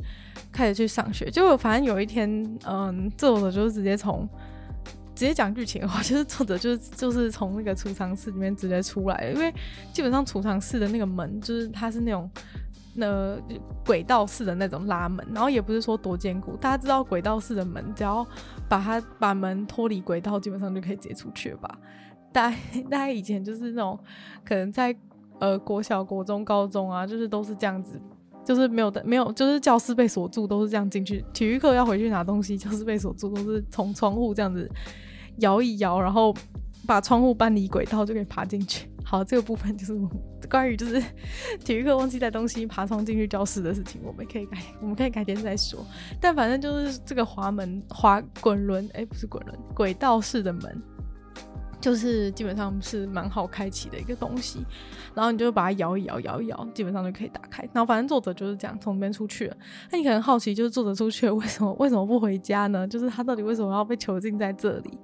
[0.52, 1.30] 开始去上学。
[1.30, 2.28] 结果反正有一天，
[2.66, 4.28] 嗯，作者就是直接从
[5.14, 9.52] 直接讲剧情的话， 就是作者就是就是从那个储藏室里面直接出来，因为
[9.92, 12.30] 基本上储藏室的那个门就是它是那种。
[12.96, 13.38] 那
[13.84, 16.56] 轨道式的那种拉门，然后也不是说多坚固。
[16.56, 18.26] 大家知道轨道式的门，只要
[18.68, 21.78] 把它把门脱离轨道，基本上就可以直接出去吧？
[22.32, 22.50] 大
[22.90, 23.98] 大家以前就是那种
[24.44, 24.94] 可能在
[25.38, 28.00] 呃国小、国中、高中啊，就是都是这样子，
[28.44, 31.24] 就是没有的没有，就是教室被锁住，都是这样进去。
[31.32, 34.70] 体育课要回去拿东西，教室被锁住，都是从窗户这样子
[35.38, 36.34] 摇一摇，然后
[36.86, 38.88] 把窗户搬离轨道就可以爬进去。
[39.08, 39.96] 好，这个部分就是
[40.50, 41.00] 关于就是
[41.64, 45.86] 体育课忘记带东西爬窗进去教室的事情，我们可以改，我们可以改天再说。
[46.20, 50.82] 但反正就是这个滑门、滑滚轮，哎、不是滚轮，轨道式的门，
[51.80, 54.66] 就是基本上是蛮好开启的一个东西。
[55.14, 57.62] 然后你就把它摇一摇，摇一摇，基本上就可以打开。
[57.72, 59.56] 然后反正作者就是这样从那边出去了。
[59.92, 62.88] 那你可能好奇，就是作者出去了，为什么为什么不回家呢？
[62.88, 64.98] 就是他到底为什么要被囚禁在这里？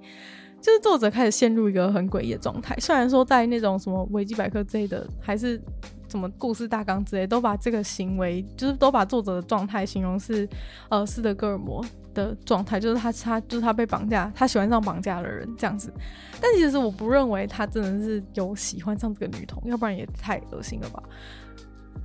[0.63, 5.61] 就是作者开始陷入一个很诡异的状态，虽然说在那种什么维基百科之类的，还是
[6.07, 10.47] 什么故事大纲之类，都把这个行为，就是都把作者的状态形容是，
[10.87, 15.91] 呃，斯德哥尔摩的状态，就是他他就是他被绑架，他喜欢上绑架的人这样子。
[16.39, 21.03] 但其实我不认为他真的是有喜欢上这个女童，要不然也太恶心了吧。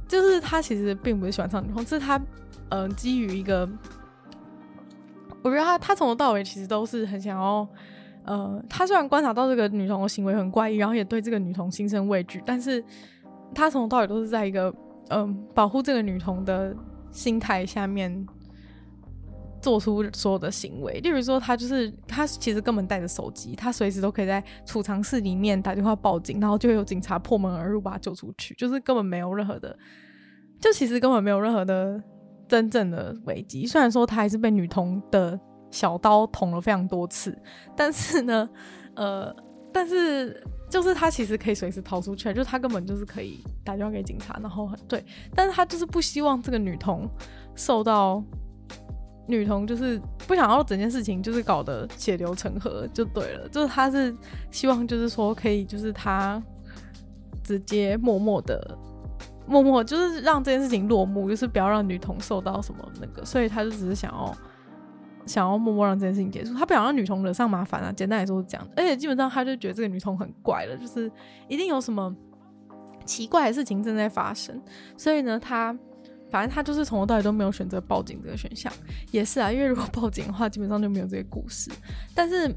[0.08, 2.20] 就是他其实并不是喜欢上女童，是他
[2.70, 3.68] 呃基于一个，
[5.42, 7.64] 我觉得他他从头到尾其实都是很想要。
[8.28, 12.84] 呃，他虽然观察到这个女童的行为很怪异，然后也对这个女童心生畏惧，但是
[13.54, 14.70] 他从头到尾都是在一个
[15.08, 16.76] 嗯、保护这个女童的
[17.10, 18.26] 心态下面
[19.62, 21.00] 做出所有的行为。
[21.00, 29.74] 例如说，他就是他其实根本带着手机，他随时都可以在储藏室里面打电话报警，然后就会有警察破门而入把他救出去，就是根本没有任何的，
[30.60, 31.98] 就其实根本没有任何的
[32.46, 33.66] 真正的危机。
[33.66, 35.40] 虽然说他还是被女童的。
[35.70, 37.36] 小刀捅了非常多次，
[37.76, 38.48] 但是呢，
[38.94, 39.34] 呃，
[39.72, 45.04] 但是就是他其实可以随时逃出去，就是他根本就是可以打电话给警察，然后对，
[45.34, 47.06] 但是他就是不希望这个女童
[47.54, 48.22] 受到，
[49.26, 54.16] 女童就是不想要整件事情就是搞得血流成河就对了，就是他是
[54.50, 56.42] 希望就是说可以就是他
[57.44, 58.78] 直接默默的
[59.46, 64.34] 默默就是让这件事情落幕，就是不要让女童受到什么那个，所以他就只是想要。
[65.28, 67.92] 想要默默让这件事情结束，他不想让女童惹上麻烦啊。
[67.92, 71.10] 简单来说是这样，而且基本上他就觉得这个女童很怪了，就是
[71.46, 72.14] 一定有什么
[73.04, 74.60] 奇怪的事情正在发生。
[74.96, 75.76] 所以呢，他
[76.30, 78.72] 反正他就是从头到尾都没有选择报警这个选项。
[79.10, 81.70] 也是啊，因为如果报警的话，基本上就没有这个故事。
[82.14, 82.54] 但是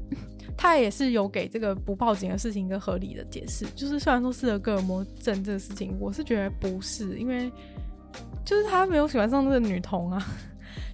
[0.56, 3.64] 他也是有给这个不报警的事情一个合理的解释。
[3.74, 7.50] 就是虽然说斯德哥尔摩症这个事情，我是觉得不是，因为
[8.44, 10.22] 就是他没有喜欢上这个女童啊。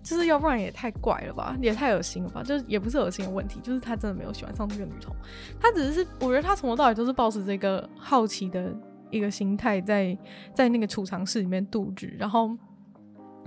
[0.03, 2.43] 就是要不然也太怪了吧，也太恶心了吧。
[2.43, 5.15] 就是也不是恶心的问题，就是他真的没有喜欢上这个女童。
[5.61, 8.75] 他只是，我觉得他从头到尾都是抱持这个好奇的
[9.11, 10.17] 一个心态，在
[10.55, 12.17] 在那个储藏室里面度日。
[12.19, 12.57] 然后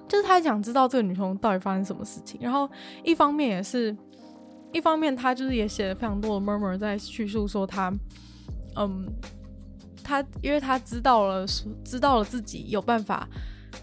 [0.07, 2.39] 就是他想知道这个女童到底发生什么事情。
[2.41, 2.69] 然后
[3.03, 3.95] 一方面也是，
[4.71, 7.93] 一方面他就是也写了非常多的 murmur 在叙述说他，
[8.75, 9.07] 嗯，
[10.03, 11.45] 他因为他知道了，
[11.83, 13.27] 知道了自己有办法。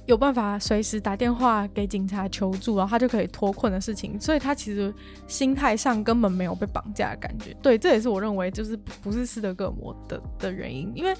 [0.07, 4.93] 有办法随时打电话给警察求助，然后他就可以脱困的事情，所以他其实
[5.27, 7.55] 心态上根本没有被绑架的感觉。
[7.63, 11.11] 对，这也是我认为就是不是斯德哥尔摩的的原因，因为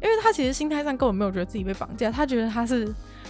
[0.00, 2.86] 因为他其实心态上根本没有觉得自己被绑架，他觉得他是，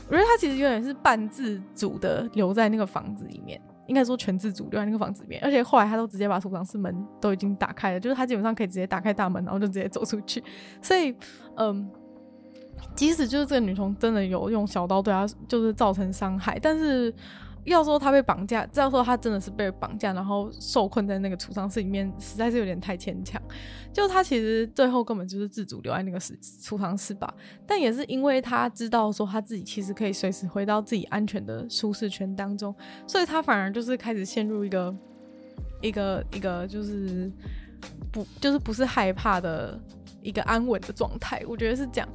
[0.08, 10.42] 我觉得他其实有点是半自主的留在那个房子里面，应该说全自主留在那个房子里面，而且后来他都直接把储藏室门都已经打开了，就是他基本上可以直接打开大门，然后就直接走出去，
[10.80, 11.14] 所以
[11.56, 11.90] 嗯。
[12.94, 17.12] 即使就是这个女童真的有用小刀对她就是造成伤害，但是，
[17.64, 23.40] 要说她被绑架，要说她真的是被绑架，然后受困在那个储藏室里面，实在是有点太牵强。
[23.92, 27.32] 就她其实最后根本就是自主留在那个室储藏室吧，
[27.66, 32.74] 但也是因为她知道说她自己其实可以随时回到自己安全的舒适圈当中，
[33.06, 34.94] 所以她反而就是开始陷入一个
[35.80, 37.30] 一个一个就是
[38.10, 39.80] 不就是不是害怕的
[40.20, 41.42] 一个安稳的状态。
[41.46, 42.08] 我觉得是这样。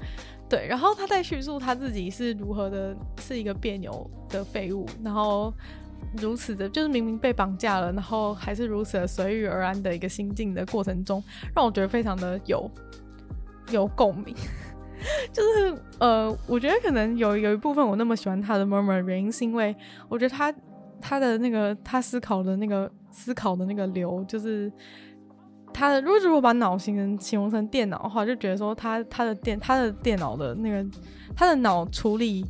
[0.50, 5.54] 对，然后他在叙述他自己是如何的，是一个别扭的废物，然后
[6.16, 11.22] 如此的，就是明明被绑架了，然后还是如此的随遇而安的一个心境的过程中，
[11.54, 12.72] 让我觉得非常的有
[13.72, 14.34] 有共鸣。
[15.34, 19.76] 就是呃，我觉得可能有有一部分我那么喜欢他的 murmur 原因，是因为
[20.08, 20.54] 我觉得他
[21.02, 24.72] 他的那个他思考的那个思考的那个流，就是。
[25.74, 30.86] 他的如果如果把脑形成形容成电脑的话，就觉得说他他的电他的电脑的那个
[31.36, 32.46] 他的脑处理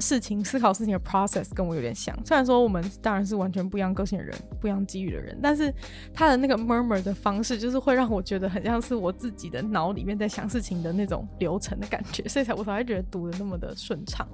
[0.00, 2.16] 事情、思考事情的 process 跟我有点像。
[2.24, 5.72] 虽然说我们当然是完全不一样个性的人、不一样机遇的人，但是
[6.12, 14.26] 他的那个 murmur 的方式，就是会让我觉得很像是我自己的脑里面在想事情的那种流程的感觉，所以才我才会觉得读的那么的顺畅。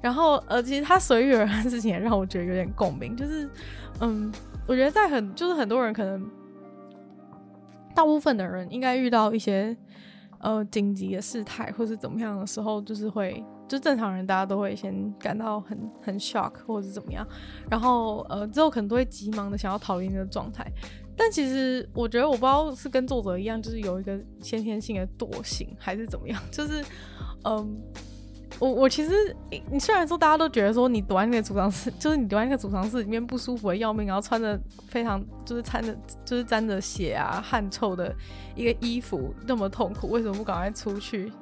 [0.00, 3.48] 然后呃，其实他随遇而安的事情也让我觉得有点共鸣，就是
[4.00, 4.32] 嗯，
[4.66, 6.30] 我觉得在很就是很多人可能。
[7.94, 9.76] 大部分的人应该遇到一些
[10.40, 17.26] 呃紧急的事态或是怎么样的时候，就是会就正常人大家都会先感到很很 shock 或者是怎么样，
[17.70, 20.66] 然后呃之后可能都会急忙的想要逃离那个状态。
[21.16, 26.84] 但其实我觉得我不知道是跟作者一样，就是有一个先天性的惰性还是怎么样，就是
[27.44, 27.82] 嗯。
[28.62, 29.10] 我我其实
[29.72, 35.92] 你，虽然说大家都觉得说你躲在那个储藏室，就是你躲在那个储藏室里面不舒服的要命，然后穿着非常就是掺着
[36.24, 38.14] 就是沾着血啊汗臭的
[38.54, 41.32] 一个衣服那么痛苦，为什么不赶快出去？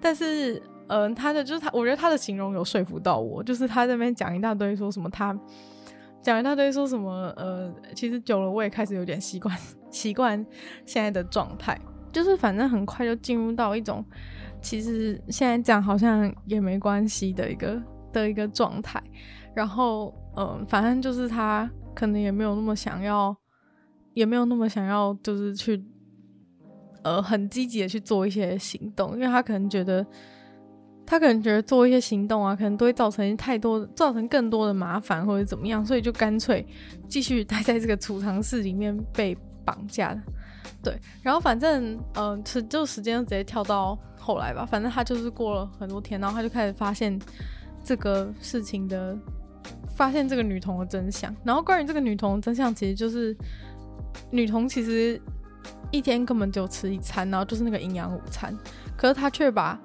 [0.00, 5.38] 但是，嗯、他的就是他，我觉得他的形容有说服到我，就是他这边讲一大堆说什么他
[6.20, 9.56] 讲一大堆说什么呃，其实久了我也开始有点习惯
[9.92, 10.44] 习惯
[10.84, 14.04] 现在的状态，就是反正很快就进入到一种。
[14.66, 17.80] 其实现在讲好像也没关系的一个
[18.12, 19.00] 的一个状态，
[19.54, 23.32] 然后嗯，反正就是他可能也没有那么想要，
[24.12, 25.80] 也没有那么想要，就是去
[27.04, 30.04] 呃很积极的去做一些行动，因为他可能觉得，
[31.06, 36.66] 他可能觉得做一些行动啊，可能都会造成太多，造成更多的麻烦或者怎么样，所以就干脆
[37.08, 40.20] 继续待在这个储藏室里面被绑架。
[40.82, 43.96] 对，然后反正嗯，是、就时间直接跳到。
[44.26, 47.16] 后来吧，反正他就是过了很多天，然后他就开始发现
[47.84, 49.16] 这个事情的，
[49.94, 51.32] 发现这个女童的真相。
[51.44, 53.36] 然后关于这个女童的真相，其实就是
[54.32, 55.22] 女童其实
[55.92, 58.52] 一天根本就吃一餐，然后就是那个营养午餐。
[58.96, 59.80] 可是他却把，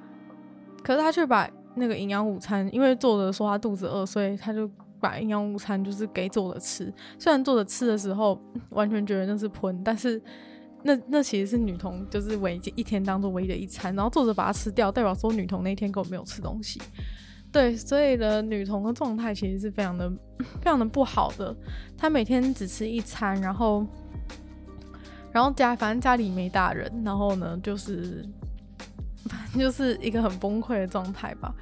[0.83, 4.67] 可是他却把那个营养午餐，因为作者说他肚子饿，所以他就
[4.99, 6.91] 把营养午餐就是给作者吃。
[7.19, 10.19] 虽然作者吃的时候完全觉得那是喷，但是。
[10.83, 16.81] 那那其实是女童，就是唯一一天当做唯一的一餐，然后作者把它吃掉，代表说女童那天根本没有吃东西。
[17.51, 20.09] 对，所以呢，女童的状态其实是非常的、
[20.61, 21.55] 非常的不好的。
[21.97, 23.85] 她每天只吃一餐，然后，
[25.31, 28.25] 然后家反正家里没大人，然后呢，就是
[29.25, 31.53] 反正就是一个很崩溃的状态吧。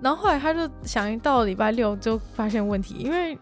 [0.00, 3.38] 然后后来他就想，一到礼拜六就发现问题，因为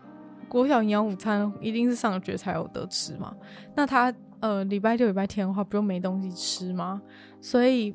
[0.49, 3.35] 国小营养午餐一定是上学才有得吃嘛，
[3.75, 4.13] 那他。
[4.41, 7.03] 呃，礼拜六、礼拜天的话，不就没东西吃吗？
[7.41, 7.93] 所以，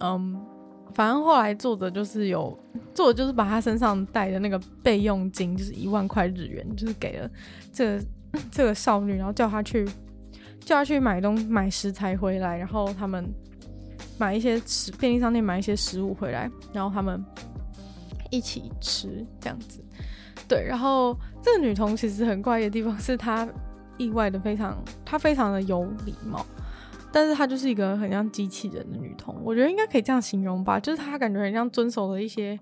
[0.00, 0.40] 嗯，
[0.94, 2.58] 反正后来作者就是有，
[2.94, 7.30] 作者就是把他身上带的那个备用金，就是一万块日元，就是给了
[7.70, 8.04] 这个
[8.50, 9.84] 这个少女，然后叫她去
[10.60, 13.28] 叫她去买东买食材回来，然后他们
[14.16, 17.22] 买一些食便利商店买一些食物回来，然后他们
[18.30, 19.84] 一起吃这样子。
[20.48, 23.46] 对，然后这个女童其实很怪的地方是她。
[23.98, 26.46] 意外的非常，她非常的有礼貌，
[27.12, 32.58] 但是她就是一个很像机器人的女童，我觉得应该可以这样形容吧，就是她感觉很像遵守了一些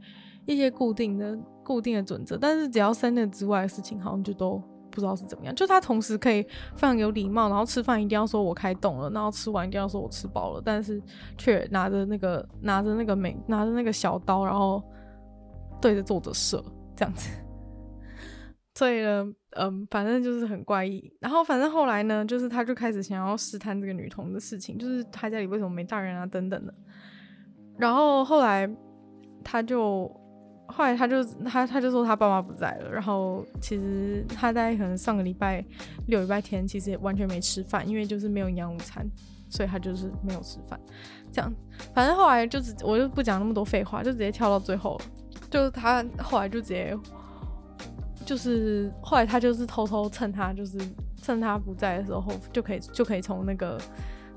[0.47, 5.55] 一些固定的固定的准则，但是只要在那之外的事情，好像就都不知道是怎么样。
[5.55, 6.43] 就她同时可以
[6.75, 11.03] 非常有礼貌，然后吃饭一定要说我开动了，然后吃完一定要说我吃饱了，但是
[11.37, 14.83] 却拿着那个拿着那个美拿着那个小刀，然后
[15.81, 17.29] 对着作者射这样子。
[18.75, 19.27] 所以呢，
[19.59, 21.13] 嗯，反正就是很怪异。
[21.21, 26.75] 然后，反正后来呢，就是他就开始想要试探这个女童的事情，就是他家里为什么没大人啊，等等的。
[27.79, 28.69] 然后后来，
[29.43, 30.07] 他就
[30.67, 32.91] 后来他就他他就说他爸妈不在了。
[32.91, 35.65] 然后其实他在可能上个礼拜
[36.07, 39.07] 六、礼拜天，其实也完全没吃饭，因为就是没有营养午餐，
[39.49, 40.79] 所以他就是没有吃饭。
[41.33, 41.53] 这样，
[41.95, 45.01] 反正后来就只我就不讲那么多废话，就直接跳到最后，
[45.51, 46.97] 就是他后来就直接。
[48.27, 50.77] 就是后来他就是偷偷趁他就是
[51.23, 53.81] 趁他不在的时候，就可以就可以从那个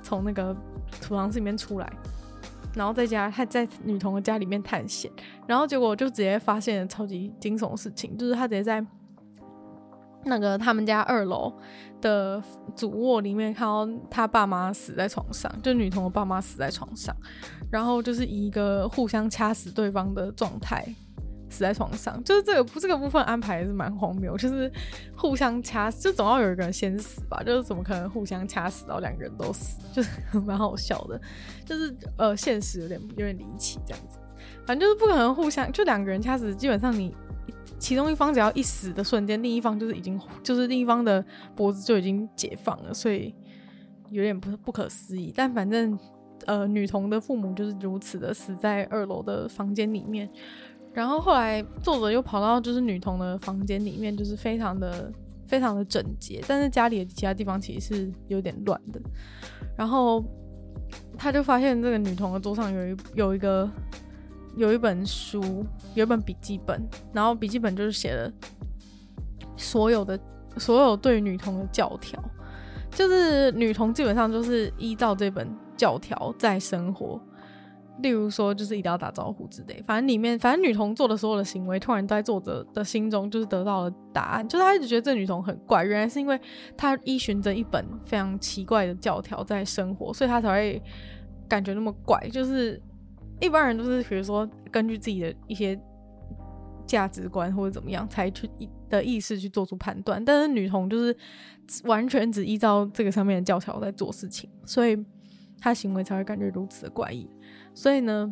[0.04, 0.56] 从那个
[1.02, 1.92] 储藏室里面出来，
[2.76, 5.12] 然后在家他在女童的家里面探险，
[5.48, 8.86] 然后结果就直接发现了超级惊悚的事情，就是他直接在
[10.26, 11.52] 那个他们家二楼
[12.00, 12.42] 的
[12.76, 17.16] 主卧里面看到他爸妈死在床上，就女童的爸妈死在床上，
[17.72, 20.86] 然后就是以一个互相掐死对方的状态。
[21.50, 24.72] 死在床上，就是这个这个部分安排也是蛮荒谬，就是
[25.16, 30.10] 互相掐死，就总要有一个人先死吧，就是怎么可能互相掐死到两个人都死，就是
[30.46, 31.20] 蛮好笑的，
[31.66, 34.20] 就是呃现实有点有点离奇这样子，
[34.66, 37.16] 反正就是不可能互相就两个人掐死，基本上你
[37.80, 41.24] 其中一方只要一死的瞬间，另一方就是已经就是另一方的
[41.56, 43.34] 脖子就已经解放了，所以
[44.10, 45.98] 有点不不可思议，但反正
[46.46, 50.30] 呃女童的父母就是如此的死在二楼的房间里面。
[51.00, 55.10] 然后后来作者又跑到就是女童的房间里面，就是非常的
[55.48, 59.00] 非常的整洁，但是家里的其他地方其实是有点乱的。
[59.78, 60.22] 然后
[61.18, 63.70] 他就发现这个女童的桌上有一有一个
[64.58, 65.42] 有一本书，
[65.96, 68.30] 有一本笔记本，然后笔记本就是写了
[69.56, 70.20] 所有的
[70.58, 72.22] 所有对女童的教条，
[72.92, 75.48] 就是女童基本上就是依照这本
[75.78, 77.18] 教条在生活。
[78.02, 79.84] 例如说，就是一定要打招呼之类。
[79.86, 84.48] 反正里面，反正女童做的所有的行为，突然在作者的心中就是得到了答案。
[84.48, 86.40] 就是他一直觉得这女童很怪，原来是因为
[86.78, 90.82] 她依循着一本非常奇怪的教条在生活，所以她才会
[91.48, 92.20] 感觉那么怪。
[92.30, 92.82] 就是
[93.42, 95.80] 一般人都是比如说根据自己的一些
[96.86, 98.50] 价值观或者怎么样才去
[98.90, 101.16] 的意识去做出判断，但是女童就是
[101.84, 104.98] 完全只依照这个上面的教条在做事情，所以
[105.60, 107.30] 她行为才会感觉如此的怪异。
[107.80, 108.30] 所以呢，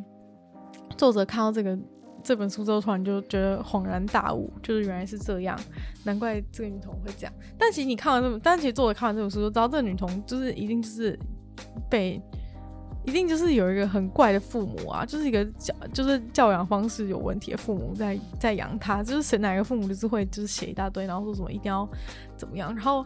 [0.97, 1.79] 作者看到这个
[2.21, 5.57] 这本书之后，突然就觉得恍然大悟，就是原来是这样，
[6.03, 7.33] 难怪这个女童会这样。
[7.57, 11.17] 但其实你看完这本，但其实作者看完这本书就知道，这个女童就是一定就是
[11.89, 12.21] 被，
[13.05, 21.87] 一定就是有一个很怪的父母啊，就是一个教就是教养方式有问题的父母在在养她，就是谁哪个父母就是会就是写一大堆，然后说什么一定要
[22.35, 23.05] 怎么样，然后。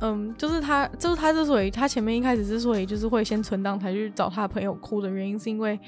[0.00, 5.78] 嗯，就是他，就是他之所以他前面一开始之所以就是会先存档才去找他的朋友哭的原因，是因为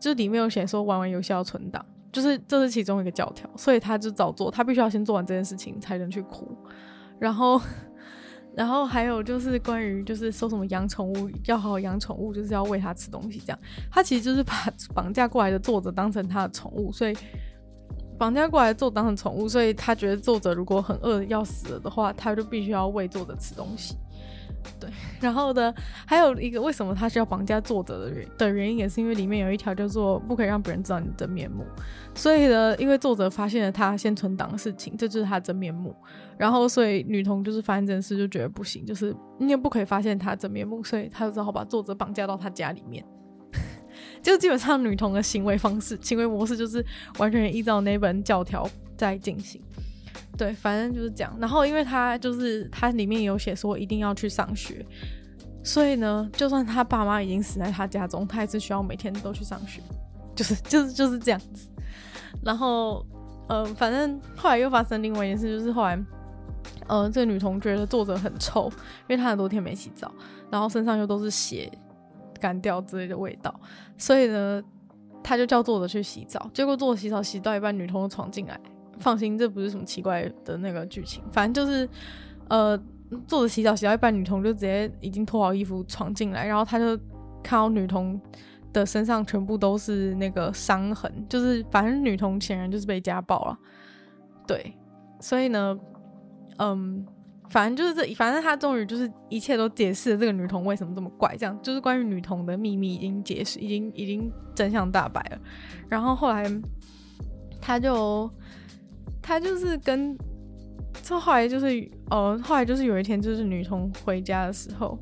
[0.00, 6.56] 就里面有写说玩完游戏要存档，就是这是其中一个教条，所以他就早做，他必须要先做完这件事情才能去哭。
[7.18, 7.60] 然后，
[8.56, 13.58] 然后还有就是关于就是说什么养宠物要好好养宠物，就是要喂它吃东西这样，
[13.90, 14.54] 他其实就是把
[14.94, 17.14] 绑架过来的作者当成他的宠物，所以。
[18.18, 23.96] 绑架过来做当成宠物，所以他觉得作者如果很饿要死了的话，他就必须要喂作者吃东西。
[24.80, 24.88] 对，
[25.20, 25.72] 然后呢，
[26.06, 31.62] 还有一个为什么他需要绑架作者的原的原因，也是因为里面有一条叫做不可以让别人知道你的真面目。
[32.14, 35.94] 所以呢，因为作者发现了他先存档的事情，这就是他真面目。
[36.38, 43.04] 然后，所以女童就是发现这件事就觉得不行，就是你也不可以发现他真面目，所以他就只好把作者绑架到他家里面。
[44.24, 46.84] 就基本上女童的行为方式、行为模式就是
[47.18, 48.66] 完全依照那本教条
[48.96, 49.62] 在进行。
[50.36, 51.36] 对，反正就是这样。
[51.38, 54.84] 然后，因为他就是他里面有写说一定要去上学，
[55.62, 59.80] 所以呢，就算他爸妈已经死在他家中，他还是需要每天都去上学，
[60.34, 61.68] 就是就是就是这样子。
[62.42, 63.06] 然后，
[63.48, 66.02] 嗯、反正后来又发生另外一件事，就是后来，
[66.88, 68.68] 呃，这个女童觉得作者很臭，
[69.06, 70.10] 因为她很多天没洗澡，
[70.50, 71.70] 然后身上又都是血。
[72.40, 73.54] 干掉之类的味道，
[73.96, 74.62] 所以呢，
[75.22, 76.50] 他就叫作者去洗澡。
[76.52, 78.58] 结果作者洗澡洗到一半，女童闯进来。
[78.98, 81.88] 放心，这不是什么奇怪的那个剧情，反正就是，
[82.48, 82.78] 呃，
[83.26, 86.96] 作者洗澡洗到一半，女童就直接已经脱好衣服闯进来，然后他就
[87.42, 88.20] 看到女童
[88.72, 93.58] 的身上全部都是那个伤痕，就是反正女童显然就是被家暴了。
[94.46, 94.76] 对，
[95.18, 95.76] 所以呢，
[96.58, 97.04] 嗯。
[97.50, 105.38] 反正就是这，反正他终于就是一切都解释了这个女童为什么这么怪，这样就是关于女童的秘密已经解释，已经已经真相大白了。
[105.88, 106.44] 然后后来
[107.60, 108.28] 他就
[109.22, 110.16] 他就是跟，
[111.02, 111.66] 这后来就是
[112.10, 114.98] 呃，后来就是有一天就是女童回家的时候，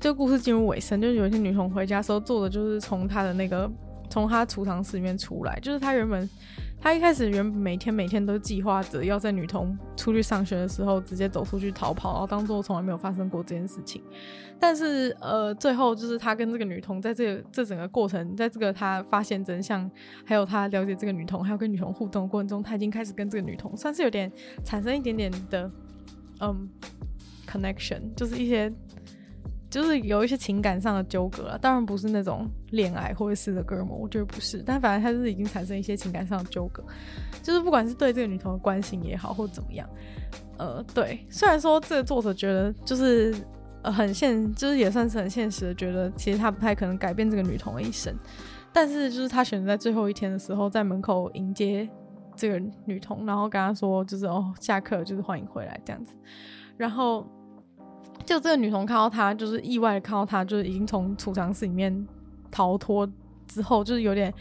[0.00, 3.70] 这个故事进入尾声，就是有一天女童回家的时候，做的就是从他的那个
[4.08, 6.28] 从他储藏室里面出来，就是他原本。
[6.82, 14.02] 他一开始原本每天每天都计划着要在女童出去上学的时候直接走出去逃跑，然后当做从来没有发生过这件事情。
[14.58, 19.88] 但是呃，最后就是他跟这个女童在这个这整个过程，在这个他发现真相，
[20.24, 24.30] 还有他了解这个女童，还有跟女童互动的过程中，他已经开始跟这个女童算是有点
[24.64, 25.70] 产生一点点的
[26.40, 26.68] 嗯
[27.46, 28.72] connection，就是一些
[29.72, 36.84] 就是有一些情感上的纠葛了，当然不是那种恋爱或者是的哥们，我觉得不是，但反正他是已经产生一些情感上的纠葛，
[37.42, 39.88] 就是不管是对这个女童的关心也好，或怎么样，
[40.58, 43.34] 呃，对，虽然说这个作者觉得就是
[43.80, 48.14] 呃很现，就是也算是很现实的，觉得其实他不太可能改变这个女童的一生，
[48.74, 51.88] 但是就是他选择在最后一天的时候在门口迎接
[52.36, 56.14] 这个女童，然后跟她说就是哦下课就是欢迎回来这样子，
[56.76, 57.26] 然后。
[58.24, 62.06] 就这个女童看到他，就是意外的看到他，就是已经从储藏室里面
[62.50, 63.10] 逃脱
[63.46, 64.32] 之后，就是有点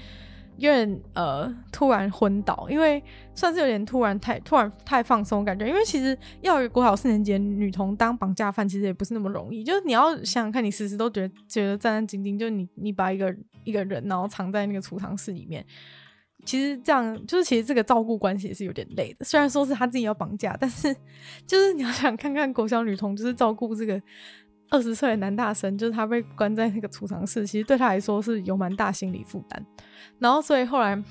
[0.58, 3.04] 有点呃突然昏倒，因为
[3.34, 5.68] 算是有点突然太突然太放松感觉。
[5.68, 9.64] 因为其实要一个国小四年级女童当绑架犯，其实也不是那么容易。
[9.64, 15.66] 就是你要想想看，你时时都觉得觉得战战兢兢，就你你把一个一个人然后藏在那个储藏室里面。
[16.44, 19.24] 其实这样就是，其实这个照顾关系也是有点累的。
[19.24, 20.94] 虽然说是他自己要绑架，但是
[21.46, 24.02] 就是你要想看看国小女童，就是照顾这个
[24.70, 29.66] 二十岁的男大生，就是他被关在那个储藏室，其实对他来说是有蛮大心理负担。
[30.20, 31.02] 然后所以后来，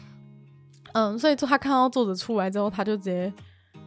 [0.92, 3.32] 嗯，所以就他看到作者出来之后，他就直接，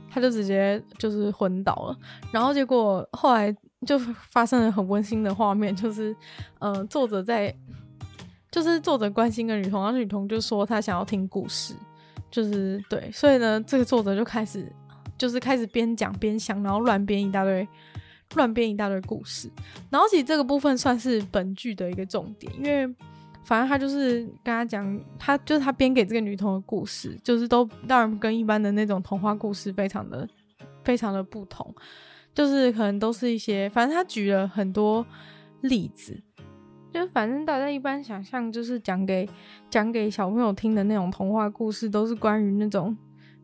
[0.10, 1.98] 他就直接就是昏倒了。
[2.32, 3.54] 然后结果后来
[3.86, 4.00] 就
[4.32, 6.16] 发生了很温馨的画面，就是
[6.60, 7.54] 嗯，作者在。
[8.54, 11.74] 就是作者关心个女童，然后女童就说她想要听故事，
[12.30, 14.72] 就是对，所以呢，这个作者就开始
[15.18, 17.68] 就是开始边讲边想，然后乱编一大堆，
[18.36, 19.49] 乱编一大堆故事。
[19.89, 22.88] 然后其实这个部分算是本剧的一个重点，因为
[23.43, 30.30] 反正他就是跟他讲，他就是他编给这个女童的故事，就是都当然跟一般的那种童话故事非常的
[30.84, 31.74] 非常的不同，
[32.36, 35.04] 就是可能都是一些，反正他举了很多
[35.62, 36.22] 例子。
[36.94, 39.28] 就反正大家一般想象就是讲给
[39.70, 42.96] 讲给小朋友听的那种童话故事，都是关于那种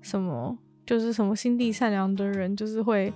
[0.01, 3.11] 什么，就是什么心地善良的人，就是会，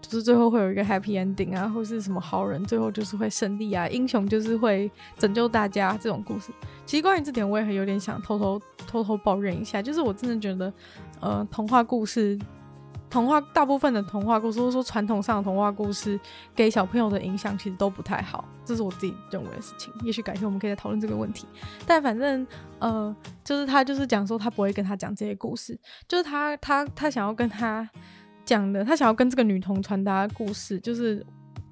[0.00, 6.52] 就是最后会有一个 happy ending 啊，或是什么好人最后就是会胜利啊，英雄就是会拯救大家这种故事。
[6.86, 10.72] 其实关于这点，我也很有点想偷偷偷偷抱怨一下，就是我真的觉得，
[11.20, 12.38] 呃，童话故事。
[13.12, 16.18] 童话大部分的童话故事，或者说传统上的童话故事，
[16.56, 19.92] 给小朋友的影响其实都不太好，这是我自己认为的事情。
[20.02, 21.46] 也许改天我们可以再讨论这个问题。
[21.86, 22.46] 但反正，
[22.78, 27.86] 呃，就是他就是讲说他不会跟他讲这些故事，就是他他他想要跟他
[28.46, 31.22] 讲的，他想要跟这个女童传达的故事，就是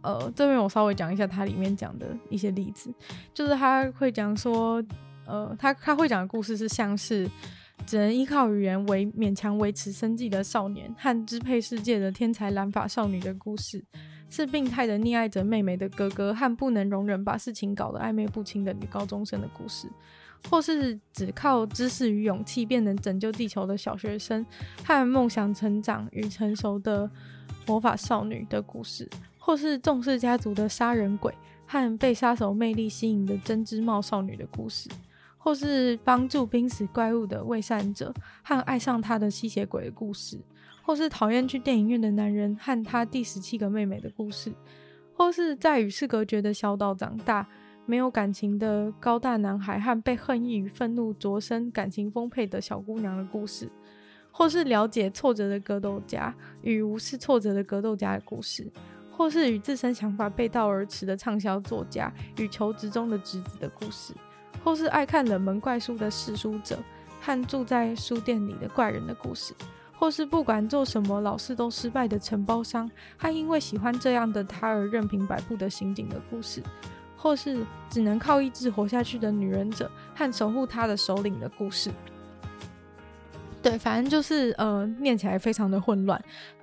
[0.02, 2.92] 呃，这边我稍微讲一下他里面讲的一些例子，
[3.32, 4.84] 就是他会讲说，
[5.24, 7.26] 呃，他他会讲的故事是像是。
[7.86, 13.84] 只能依靠语言为勉强维持生计的少年和支配世界的天才蓝发少女的故事，
[14.28, 19.88] 是病态的溺爱着妹妹的哥哥和不能容忍把事情搞得暧昧不清的女高中生的故事，
[20.48, 24.46] 或是只靠知识与勇气便能拯救地球的小学生
[24.84, 27.10] 和梦想成长与成熟的
[27.66, 31.34] 魔法少女的故事，或是重视家族的杀人鬼
[31.66, 34.88] 和被杀手魅力吸引的针织帽少女的故事。
[35.42, 38.12] 或是帮助濒死怪物的伪善者
[38.42, 40.38] 和爱上他的吸血鬼的故事，
[40.82, 44.52] 或是讨厌去电影院的男人和他第十七个妹妹的故事，
[45.14, 47.48] 或是在与世隔绝的小岛长大，
[47.86, 53.72] 没有感情的高大男孩和被恨意与愤怒灼身、感情丰沛的小姑娘的故事，
[54.30, 58.70] 或是了解挫折的格斗家与无视挫折的格斗家的故事，
[59.10, 64.12] 或是与自身想法背道而驰的畅销作家与求职中的侄子的故事。
[64.62, 66.78] 或是爱看冷门怪书的嗜书者
[67.20, 69.54] 和住在书店里的怪人的故事，
[69.98, 76.62] 或是不管做什么老是都失败的承包商，和因为喜欢这样的他而任凭摆布的刑警的故事，
[77.16, 81.90] 或是只能靠意志活下去的女忍者和守护他的首领的故事。
[83.62, 86.18] 对，反正就是呃，念起来非常的混乱。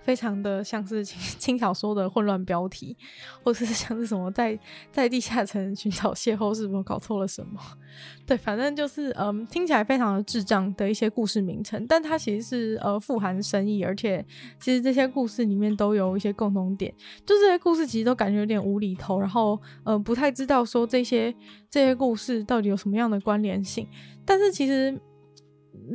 [0.08, 2.95] 非常的像是轻 轻小说的混乱标题，
[3.43, 4.58] 或者是像是什么在
[4.89, 7.60] 在地下城寻找邂逅，是否搞错了什么？
[8.26, 14.26] 对，反正就是嗯，听起来非常的智障的一些故事名称，但它其实是呃富含深意，而且
[14.62, 16.93] 其实这些故事里面都有一些共同点，
[17.26, 21.36] 就这些故事其实都感觉有点无厘头，然后呃不太知道说这些
[21.70, 23.86] 这些故事到底有什么样的关联性，
[24.26, 24.97] 但是其实。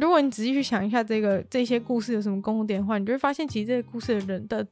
[0.00, 4.66] 如果你仔细去想一下这个这些故事有什么共同点的话，你就会发现，其实这些故事的人的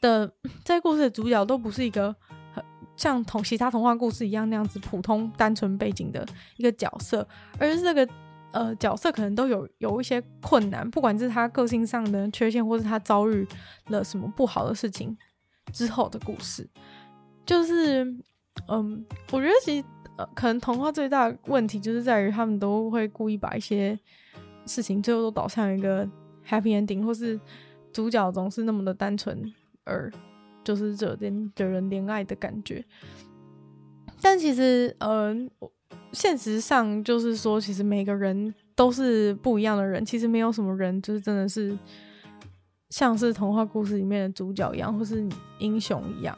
[0.00, 0.30] 的
[0.64, 2.14] 这些故事的主角都不是一个
[2.52, 2.62] 很
[2.96, 7.26] 像同其他童话故事一样那样子普通单纯背景的一个角色，
[7.58, 8.08] 而是这个
[8.52, 13.46] 呃角色可能都有有一些困难，不管是他个性上的缺陷，或是他遭遇
[13.88, 15.16] 了什么不好的事情
[15.72, 16.68] 之后的故事，
[17.46, 18.04] 就是
[18.68, 19.86] 嗯，我觉得其实
[20.18, 23.98] 呃可能童话最大的问题就是在于他们都会故意把一些。
[24.66, 26.04] 事情最后都导向一个
[26.46, 27.40] happy ending，或是
[27.92, 29.52] 主角总是那么的单纯，
[29.84, 30.12] 而
[30.64, 32.84] 就是惹人惹人怜爱的感觉。
[34.20, 35.70] 但其实，嗯、呃，
[36.12, 40.04] 现实上就是说，其实每个人都是不一样的人。
[40.04, 41.78] 其实没有什么人就是真的是
[42.90, 45.24] 像是童话故事里面的主角一样，或是
[45.58, 46.36] 英雄一样，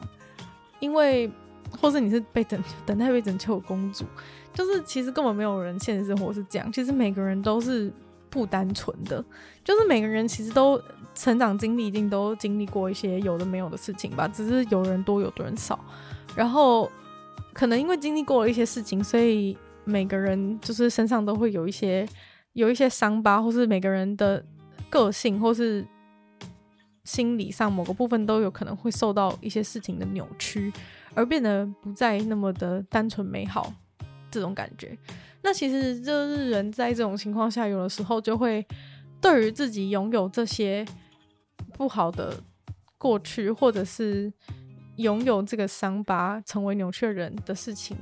[0.79, 1.31] 因为
[1.79, 4.05] 或是你是被拯等待被拯救的公主，
[4.53, 6.71] 就是其实根本没有人现实生活是这样。
[6.71, 7.91] 其实每个人都是
[8.29, 9.23] 不单纯的，
[9.63, 10.81] 就是每个人其实都
[11.13, 15.79] 成长经历一定都经历过一些有的没有的事情吧，只是有人多有的人少，
[16.35, 16.89] 然后。
[17.51, 22.07] 可能因为经历过了一些事情，所以每个人就是身上都会有一些
[22.53, 24.41] 有一些伤疤，或是每个人的
[24.89, 25.85] 个性，或是
[27.03, 30.71] 心理上某个部分都有可能会受到一些事情的扭曲，
[31.13, 33.73] 而变得不再那么的单纯美好
[34.31, 34.97] 这种感觉。
[35.41, 38.65] 那其实就是人在这种情况下，有的时候就会
[39.21, 40.85] 对于自己拥有这些
[41.73, 42.33] 不好的
[42.97, 44.31] 过去，或者是。
[44.99, 47.95] 拥有这个伤疤，成为扭曲人的事情，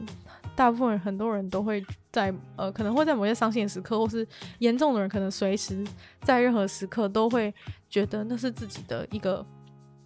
[0.55, 4.27] 大部分很多人都会在呃，可能会在某些伤心的时刻，或是
[4.57, 5.85] 严重的人，可能随时
[6.23, 7.53] 在任何时刻都会
[7.87, 9.45] 觉得那是自己的一个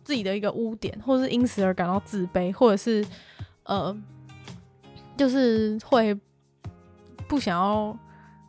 [0.03, 3.05] 自己的一个污点，或是因此而感到自卑，或者是
[3.63, 3.97] 呃，
[5.15, 6.13] 就是会
[7.31, 7.97] 不想要，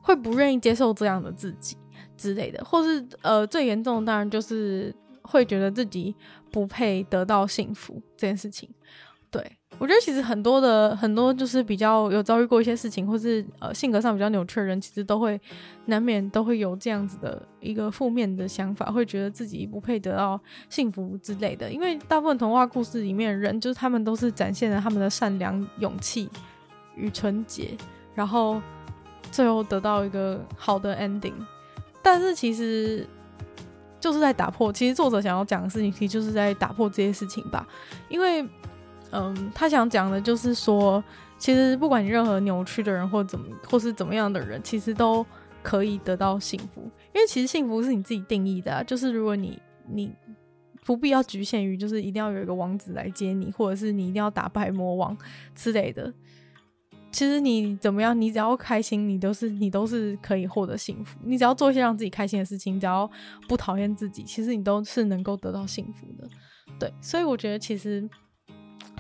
[0.01, 1.77] 会不愿意接受这样的自己
[2.17, 6.15] 之类的，或是呃，最严重的当然就是会觉得自己。
[6.53, 8.69] 不配得到幸福这件事情，
[9.31, 9.43] 对，
[9.79, 15.41] 我觉得其实很多的很多就是比较有遭遇过一些事情，或是呃性格上比较扭曲的人，其实都会
[15.87, 21.73] 难免都会有这样子的一个负面的想法，会觉得自己不配得到幸福之类的。
[21.73, 26.29] 因为大部分童话故事里面的人，就是他们都是展现了他们的善良、勇气
[26.97, 27.71] 与纯洁，
[28.15, 28.61] 然后
[29.31, 31.35] 最后得到一个好的 ending。
[32.03, 33.07] 但是其实。
[34.01, 37.65] 就是在打破，其实作者想要讲的事情，其实就是在打破这些事情吧。
[38.09, 38.45] 因为，
[39.13, 41.01] 嗯，他想讲的就是说，
[41.39, 45.25] 其实不管你任何扭曲的人，或怎么，或是怎么样的人，其实都
[45.63, 46.83] 可以得到幸福。
[47.15, 49.57] 因为其实幸福是你自己定义的啊，就是如果你
[49.87, 50.13] 你
[50.85, 55.17] 不必要局限于，就是一定要有一个王子来接你，或者是你一定要打败魔王
[55.55, 56.13] 之类的。
[57.13, 61.19] 其实你怎么样，你只要开心，你都是你都是可以获得幸福。
[61.23, 63.09] 你只要做一些让自己开心的事情，只要
[63.47, 66.27] 不讨厌自己，其实你都是能够得到幸福的。
[66.79, 68.09] 对，所以我觉得其实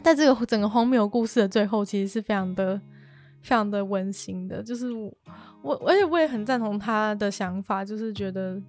[0.02, 2.76] 在这个整个荒谬故事的最后，其实是非常的、
[3.40, 4.62] 非常的温馨的。
[4.62, 5.10] 就是我，
[5.62, 8.60] 我而且我也很赞同他的想法，就是觉得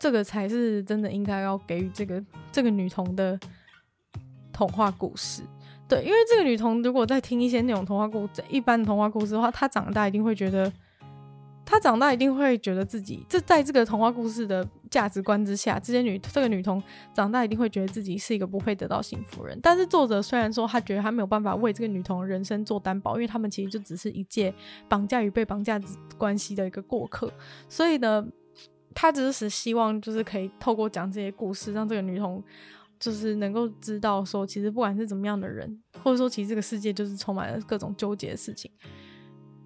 [0.00, 3.38] 这个才是真的应该要给予这个这个女童的
[4.52, 5.42] 童话故事。
[5.92, 10.72] 对，因为这个女童如果在听一些那种童话故事，一般的童话故事的话，她长大一定会觉得，
[11.66, 16.82] 她长大一定会觉得自己，这在这个童话故事的价值观之下，这些女这个女童
[17.12, 19.58] 长大一定会觉得自己是一个不会得到幸福人。
[19.62, 24.54] 但是作者虽然说他觉得他没有办法为这个女童人生做担保，因为他们其实就只是一介
[24.88, 25.78] 绑架与被绑架
[26.16, 27.30] 关系的一个过客，
[27.68, 28.26] 所以呢，
[28.94, 32.42] 他只是希望就是可以透过讲这些故事，让这个女童。
[33.02, 38.70] 就是能够知道说，其实不管是怎么样的人，或者说其实这个世界就是充满了各种纠结的事情。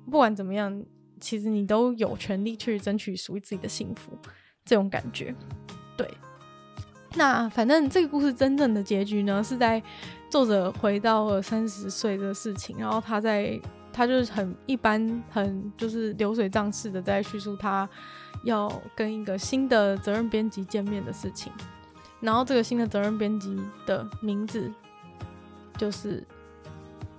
[0.06, 0.82] 不管怎么样，
[1.20, 4.18] 其实你都有权利去争取属于自己的幸福，
[4.64, 5.34] 这种感觉。
[5.98, 6.08] 对。
[7.14, 9.82] 那反正这个故事真正的结局呢，是在
[10.30, 13.60] 作者回到了三十岁的事情，然后他在
[13.92, 17.86] 他就是很一般，很就是流水账式的在叙述他
[18.44, 21.52] 要跟一个新的责任编辑见面的事情。
[22.20, 23.56] 然后这个新的责任编辑
[23.86, 24.72] 的名字
[25.76, 26.26] 就是，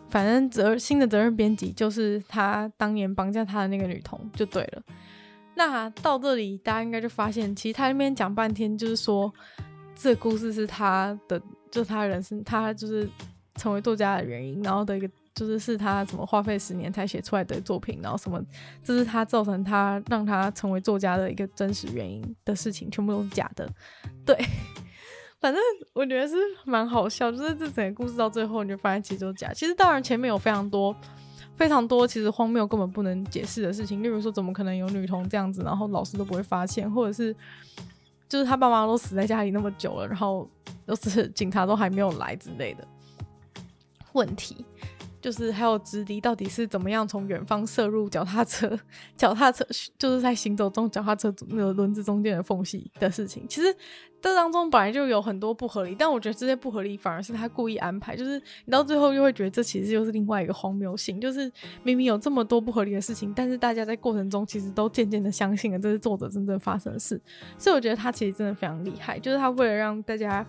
[0.10, 4.82] 反正责新的责任编辑就是他当年绑架他的那个女童就对了。
[5.56, 9.32] 那到这里大家应该就发现，其实他那边讲半天就是说，
[9.96, 11.40] 这个故事是他的，
[11.72, 13.10] 就是他人生，他就是
[13.56, 18.40] 成为作家的原因，然后的一个就是是他怎么花费十年才写出来的作品，然后什么，
[18.84, 23.68] 这是他造成他让他成为作家的一个真实原因的事情，全部都是假的，
[24.26, 24.36] 对。
[25.40, 25.62] 反正
[25.94, 26.36] 我觉得是
[26.66, 29.54] 蛮好笑，就是这整个故事到最后，你就发现其实都假。
[29.54, 30.96] 其实当然前面有非常多、
[31.56, 37.36] 非常多其实荒谬根本不能解释的事情，例如说怎么可能有女童这样子，然后老师都不会发现，或者是
[38.28, 40.50] 就是他爸妈都死在家里那么久了，然后
[40.86, 42.88] 都是警察都还没有来之类的
[44.14, 44.66] 问题。
[45.28, 48.80] 就是还有直笛到底是怎么样从远方射入脚踏车，
[49.18, 49.68] 脚踏车
[49.98, 53.46] 就是在行走中脚踏车那个轮子中间的缝隙的事情。
[53.50, 53.76] 其实
[54.22, 58.16] 这当中本来就有很多不合理，但我觉得这些不合理反而是他故意安排。
[58.16, 61.52] 就是你到最后又会觉得这其实又是另外一个荒谬性，就是
[61.84, 67.20] 明明有这么多不合理的事情，但是大家在过程中其实都渐渐的相信了这是作者真正发生的事。
[67.58, 70.48] 所以我觉得他其实真的非常厉害，就是他为了让大家。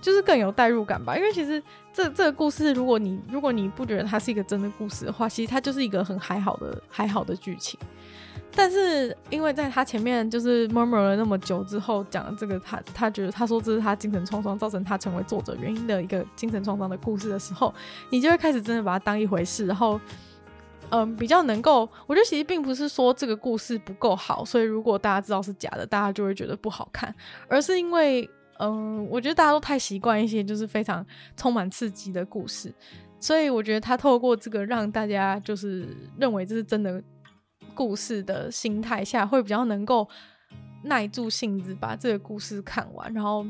[0.00, 1.16] 就是更有代入感吧。
[1.16, 7.78] 因为其实这这个故事，如果你如果你不觉得它是一个真的故事的话，其实它就是一个很还好的还好的剧情。
[8.52, 17.72] 但是因为在他前面就是 murmur 了那么久之后，讲了这个他他觉得他说这是他精神创伤造成他成为作者原因的一个精神创伤的故事的时候，
[18.10, 20.00] 你就会开始真的把它当一回事，然后
[20.88, 27.14] 嗯比较能够，我觉得其实并不是说这个故事不够好，所以如果大家知道是假的，大家就会觉得不好看，
[27.46, 28.28] 而是因为
[28.60, 31.04] 嗯我觉得大家都太习惯一些就是非常
[31.36, 32.72] 充满刺激的故事，
[33.18, 35.88] 所以我觉得他透过这个让大家就是
[36.18, 37.02] 认为这是真的。
[37.72, 40.06] 故事的心态下，会比较能够
[40.82, 43.46] 耐住性子把这个故事看完，然后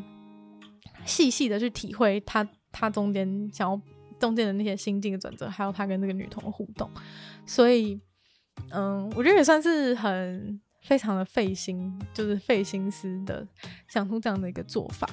[1.04, 3.80] 细细的去体会他他中间想要
[4.20, 6.88] 中间的那些心境的转折，还有他跟这个女童的互动。
[7.44, 7.98] 所以，
[8.70, 13.46] 嗯，我觉得也算是很非常的费心，就是费心思的
[13.88, 15.08] 想出这样的一个做法。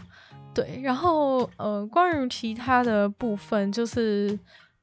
[0.54, 4.38] 对，然后呃，关于其他的部分，就是。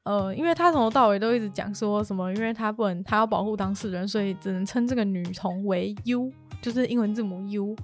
[0.05, 6.31] 呃，因为他从头到尾都一直讲说什么，因为他不能，他要保护当事人，所以只能称这个女童为 U，
[6.61, 7.75] 就是英文字母 U。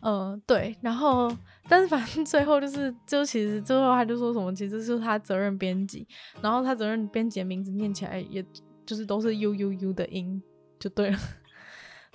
[0.00, 1.30] 呃，对，然后，
[1.68, 6.08] 但是反正最后就是，就其实最后他就说什么，其实是他责任编辑，
[6.40, 8.42] 然后他责任编辑的名字念起来，也
[8.86, 10.42] 就是都是 U U U 的音，
[10.78, 11.18] 就对了。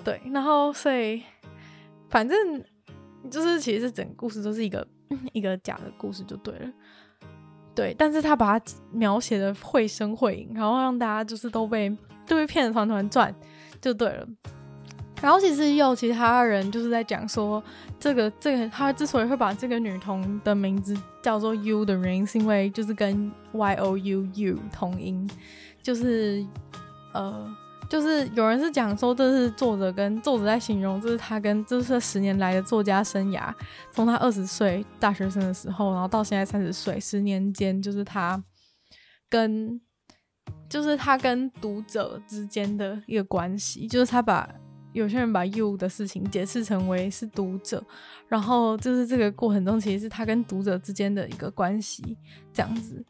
[0.03, 1.21] 对，然后所以，
[2.09, 2.63] 反正
[3.29, 4.85] 就是其实整个故事都是一个
[5.31, 6.71] 一个假的故事，就对了。
[7.75, 11.89] 对，但是他把它描写的绘声绘影，然后让大家就是都被
[12.25, 13.33] 都被骗的团团转，
[13.79, 14.27] 就对了。
[15.21, 17.63] 然后其实也有其他人就是在讲说，
[17.99, 25.29] 这个这个他之所以会把这个女童的名字叫做 U 的原因，是因为就是跟 Y O U U 同音，
[25.83, 26.45] 就是
[27.13, 27.55] 呃。
[27.91, 33.53] 就是有人是讲说，这是作者跟作者在形容，这是他跟这是十年来的作家生涯，
[33.91, 38.41] 从他二十岁大学生的时候，然后到现在三十岁，十年间，就是他
[39.27, 39.81] 跟
[40.69, 44.47] 就是他跟读者之间的一个关系，就是他把
[44.93, 47.83] 有些人把 you 的事情解释成为是读者，
[48.29, 52.17] 然后就是这个过程中，其实是他跟读者之间的一个关系，
[52.53, 53.05] 这样子。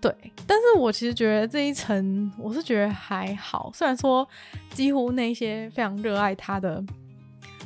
[0.00, 0.14] 对，
[0.46, 3.68] 但是我其实觉得这一层，我是觉得还好。
[3.74, 4.26] 虽然说，
[4.70, 6.80] 几乎那些非常热爱他的、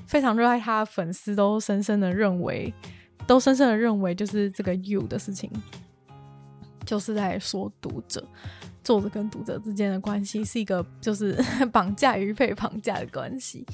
[0.07, 2.73] 非常热爱他的粉丝都深深的认为，
[3.27, 5.51] 都深深的认为，就是这个 you 的事情，
[6.87, 8.27] 就是在说读者、
[8.83, 11.39] 作者跟读者之间的关系是一个就是
[11.71, 13.67] 绑架与被绑架的关系，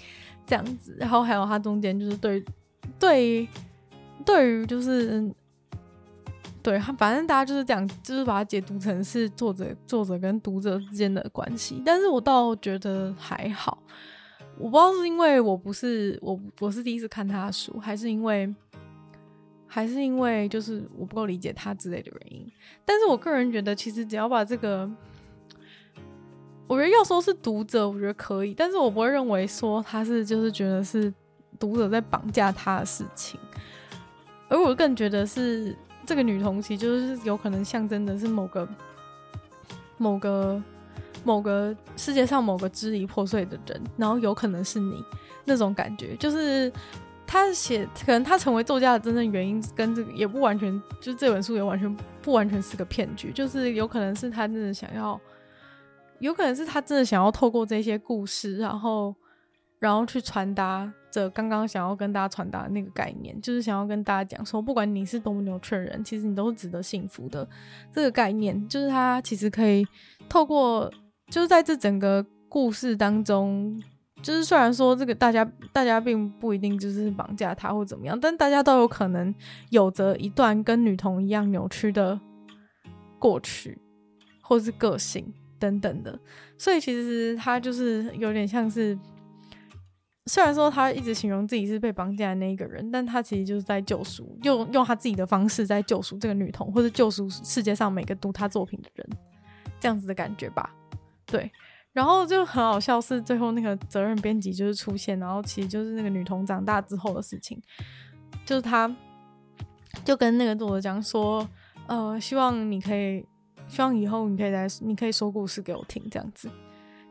[0.44, 0.96] 这样子。
[0.98, 2.44] 然后还有他中间就是对
[2.98, 3.48] 对
[4.24, 5.32] 对于就是。
[6.68, 11.82] 对，反正大家就是讲，就是把它解读成是作者、作者跟读者之间的关系。
[11.82, 13.82] 但是我倒觉得还好，
[14.58, 18.54] 我不知道是因为我不是我，我是第一次看他的书，还是因为，
[19.66, 22.46] 还是因为就是我不够理解他之类的原因。
[22.84, 24.86] 但是我个人觉得，其实只要把这个，
[26.66, 31.10] 我觉得要说是读者，我觉得可以，但是我不会认为说他是就是觉得是
[31.58, 33.40] 读者在绑架他的事情，
[34.50, 35.74] 而我更觉得是。
[36.08, 38.66] 这个女童其实就是有可能象征的是某个、
[39.98, 40.62] 某个、
[41.22, 45.04] 某个世界上某个支离破碎的人，然后有可能是你
[45.44, 46.16] 那种感觉。
[46.16, 46.72] 就是
[47.26, 53.30] 他写，可能他成为作家的真正原因，跟这个也不完全，就是这本书也完全不完全是个骗局。
[53.30, 55.20] 就是有可能是他真的想要，
[56.20, 59.14] 有可能是他真的想要透过这些故事，然后，
[59.78, 60.90] 然后去传达。
[61.10, 67.48] 这刚刚想要跟大家传达的那个概念，就是想要跟大家讲说，不管你是多么扭曲的人，其实你都是值得幸福的。
[67.92, 69.86] 这个概念，就是他其实可以
[70.28, 70.92] 透过，
[71.30, 73.82] 就是在这整个故事当中，
[74.22, 79.34] 就是虽然说这个大家大家并不一定就是绑架他或怎么样，但大家都有可能
[79.70, 82.20] 有着一段跟女童一样扭曲的
[83.18, 83.78] 过去，
[84.42, 86.18] 或是个性等等的。
[86.58, 88.98] 所以其实他就是有点像是。
[90.28, 99.08] 虽然说他一直形容自己是被绑架的那一个人，但他其实就是在救赎，用用他自己的方式在救赎这个女童，或者救赎世界上每个读他作品的人，
[99.80, 100.70] 这样子的感觉吧。
[101.24, 101.50] 对，
[101.92, 107.58] 然后就很好笑，是最后那个责任编辑就是出现，然后其实就是那个女童长大之后的事情，
[108.44, 108.94] 就是他
[110.04, 111.48] 就跟那个作者讲说，
[111.86, 113.24] 呃，希望你可以，
[113.66, 116.50] 希望以后你可以来，你可以说故事给我听，这样子，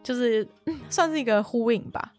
[0.04, 0.48] 就是
[0.90, 2.14] 算是一个呼应吧。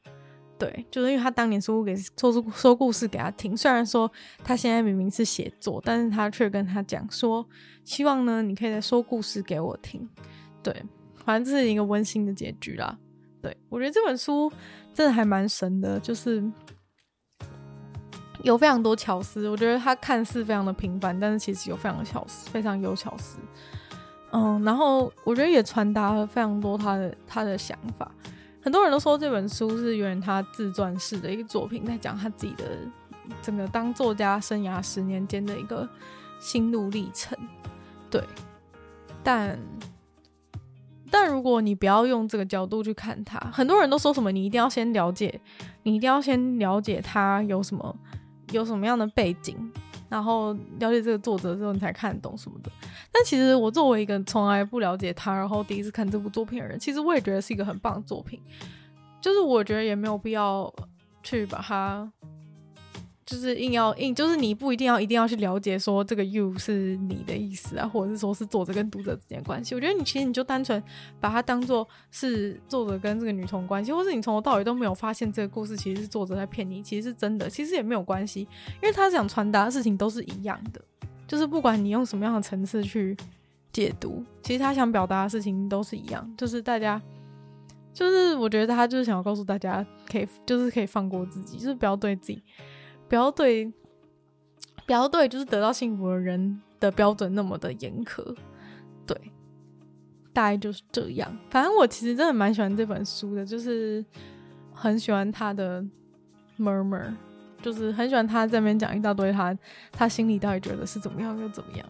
[0.58, 4.10] 对，就是因为他当年说给说出说故事给他听，虽然说
[4.42, 7.46] 他现在明明是写作，但是他却跟他讲说，
[7.84, 10.08] 希望呢，你可以再说故事给我听。
[10.60, 10.74] 对，
[11.24, 12.98] 反正这是一个温馨的结局啦。
[13.40, 14.52] 对，我觉得这本书
[14.92, 16.42] 真的还蛮神的，就是
[18.42, 19.48] 有非常多巧思。
[19.48, 23.38] 我觉得他看似非常的平凡，但是其实有非常的巧思，非常有巧思。
[24.32, 28.10] 嗯，然后我觉得也传达了非常多他的他的想法。
[28.60, 32.64] 很多人都说这本书是有点他自传式的一个作品，在讲他自己的
[33.40, 35.88] 整个当作家生涯十年间的一个
[36.40, 37.38] 心路历程。
[38.10, 38.22] 对，
[39.22, 39.58] 但
[41.10, 45.40] 但如果你不要用这个角度去看他，很多人都说什么你一定要先了解，
[45.84, 47.96] 你一定要先了解他有什么
[48.50, 49.70] 有什么样的背景。
[50.08, 52.70] 然后了解这个作者之后，你才看得懂什么的。
[53.12, 58.40] 但其实我作为一个从来不了解他，然后第一次看这部作品的人，其实我也觉得是一个很棒的作品。
[59.20, 60.72] 就是我觉得也没有必要
[61.22, 62.10] 去把它。
[63.28, 69.74] 就是硬要硬，就是你不一定要一定要去了解说这个 you 是你的意思啊，或者是说是作者跟读者之间的关系。
[69.74, 70.82] 我觉得你其实你就单纯
[71.20, 78.48] 把它当做是作者跟这个女童关系，或是你从头到尾都没有发现这个故事其实是作者在骗你，其实是真的，其实也没有关系，
[78.80, 80.80] 因为他想传达的事情都是一样的，
[81.26, 83.14] 就是不管你用什么样的层次去
[83.70, 86.98] 解读，其实他想表达的事情都是一样，就是大家，
[87.92, 92.42] 就是我觉得他就是想要告诉大家，可以就是可以放过自己，就是不要对自己。
[93.08, 93.72] 不要对，
[94.86, 98.36] 不要对，就是得到幸福的人的标准那么的严苛，
[99.06, 99.16] 对，
[100.32, 101.34] 大概就是这样。
[101.48, 104.04] 反正我其实真的蛮喜欢这本书的，就是
[104.72, 105.82] 很喜欢他的
[106.58, 107.14] murmur，
[107.62, 109.56] 就是很喜欢他这边讲一大堆他
[109.90, 111.86] 他心里到底觉得是怎么样又怎么样。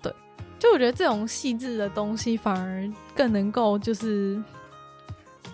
[0.00, 0.10] 对，
[0.58, 4.42] 就我觉得这种细致的东西反而更能够就是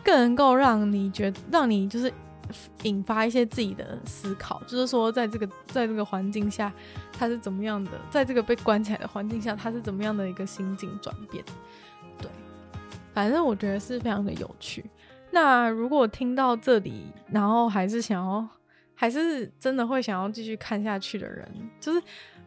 [0.05, 2.13] 更能够让你觉让你就是。
[2.83, 6.73] 引发一些自己的思考，就是说，在这个在这个环境下，
[7.13, 7.91] 他是怎么样的？
[8.11, 11.45] 在这个被关起来的环境下，他是怎么样的一个心境转变？
[12.19, 12.29] 对，
[13.13, 14.85] 反正我觉得是非常的有趣。
[15.31, 18.49] 那如果听到这里，然后还是想要，
[18.95, 21.49] 还是真的会想要继续看下去的人，
[21.79, 22.03] 就是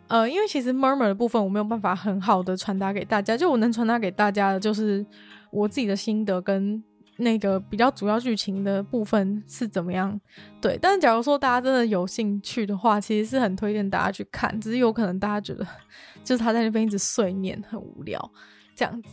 [0.07, 5.05] 呃，因为其实 murmur 的部分我没有办法很好的传达给大家，就我能传达给大家的，就是
[5.51, 6.83] 我自己的心得跟。
[7.23, 10.19] 那个比较主要剧情的部分是怎么样？
[10.61, 14.59] 对，但是假如说大家真的有兴趣的话，其实是很推荐大家去看。
[14.61, 15.65] 只是有可能大家觉得，
[16.23, 18.31] 就是他在那边一直碎念很无聊
[18.75, 19.09] 这样子，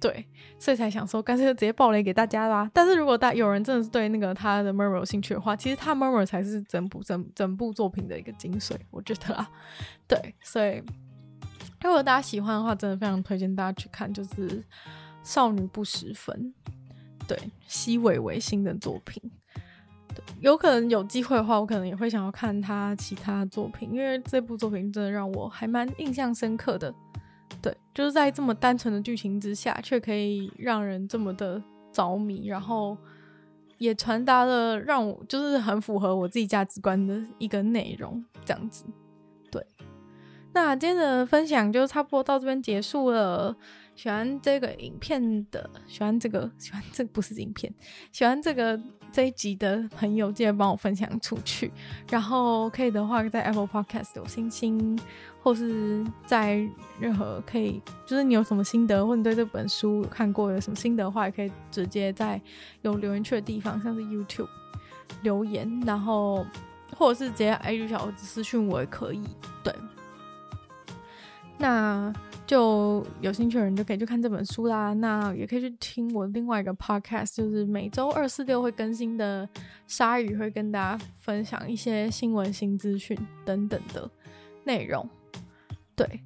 [0.00, 0.26] 对，
[0.58, 2.70] 所以才想说干脆就直接爆雷给大家啦。
[2.72, 9.50] 但是如果大有人真的是对那个他的 murmur 有兴趣的话，其实他 murmur 才是整部整整部作品的一个精髓，我觉得啊。
[10.08, 10.82] 对，所以
[11.82, 14.62] 如果大家喜欢的话，真的非常推荐大家去看，就是
[15.22, 16.52] 少女不时分。
[17.30, 19.22] 对，西尾维新的作品，
[20.40, 26.92] 有可能有机会的话，我可能也会想要看他其他作品，因为这部作品真的让我还蛮印象深刻的。
[27.62, 31.62] 对，就是在这么单纯的剧情之下，却可以让人这么的
[31.92, 32.98] 着迷，然后
[33.78, 38.84] 也传达了让我就是很符合我自己价值观的一个内容，这样子。
[39.52, 39.64] 对，
[40.52, 43.56] 那今天的分享就差不多到这边结束了。
[44.00, 47.70] 喜欢这个影片的，喜欢这个， 喜欢这个不是影片，
[48.10, 48.80] 喜欢这个
[49.12, 51.70] 这一集的朋友，记得帮我分享出去。
[52.08, 54.98] 然后可以的话，在 Apple Podcast 有星星，
[55.42, 56.66] 或是在
[56.98, 62.40] 任何可以，就是你有什么心得，或者你对这本书有看过有什么心得的话，也可以直接在
[62.80, 64.48] 有留言区的地方，像是 YouTube
[65.20, 66.46] 留言，然后
[66.96, 69.22] 或者是直接 IG 小盒子私讯我也可以。
[69.62, 69.74] 对，
[71.58, 72.10] 那。
[72.50, 79.48] 就有兴趣的人就可以去看这本书啦，那也可以去听我另外一个 podcast，就是每周二、四、六会更新的
[79.86, 84.10] 鲨鱼会跟大家分享一些新闻、新资讯等等的
[84.64, 85.08] 内容。
[85.94, 86.20] 对，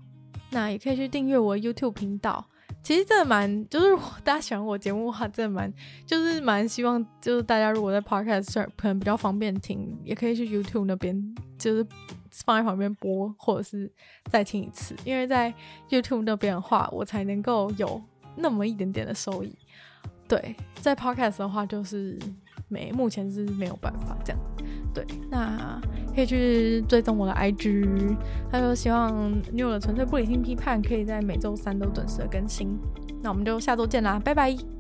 [0.51, 2.43] 那也可以去订阅我 YouTube 频道。
[2.83, 3.95] 其实真的蛮，就是
[4.25, 5.71] 大家喜欢我节目的话，真的蛮，
[6.07, 11.87] 就是蛮希望，就是大家如果在 podcast 上可能比较方便听，也可以去 YouTube 那边，就是
[12.45, 13.91] 放在旁边播，或者是
[14.31, 14.95] 再听一次。
[15.05, 15.53] 因为在
[15.89, 18.03] YouTube 那边的话，我才能够有
[18.37, 19.57] 那么一点点的收益。
[20.27, 22.19] 对，在 podcast 的话，就是
[22.69, 24.41] 没，目前是没有办法这样。
[24.95, 25.81] 对，那
[26.15, 28.17] 可以去追踪我的 IG，
[28.51, 29.13] 他说希望
[29.53, 32.79] New 的纯粹不理性批判可以在每周三都准时的更新。
[33.23, 34.74] 那我们就下周见啦，拜拜。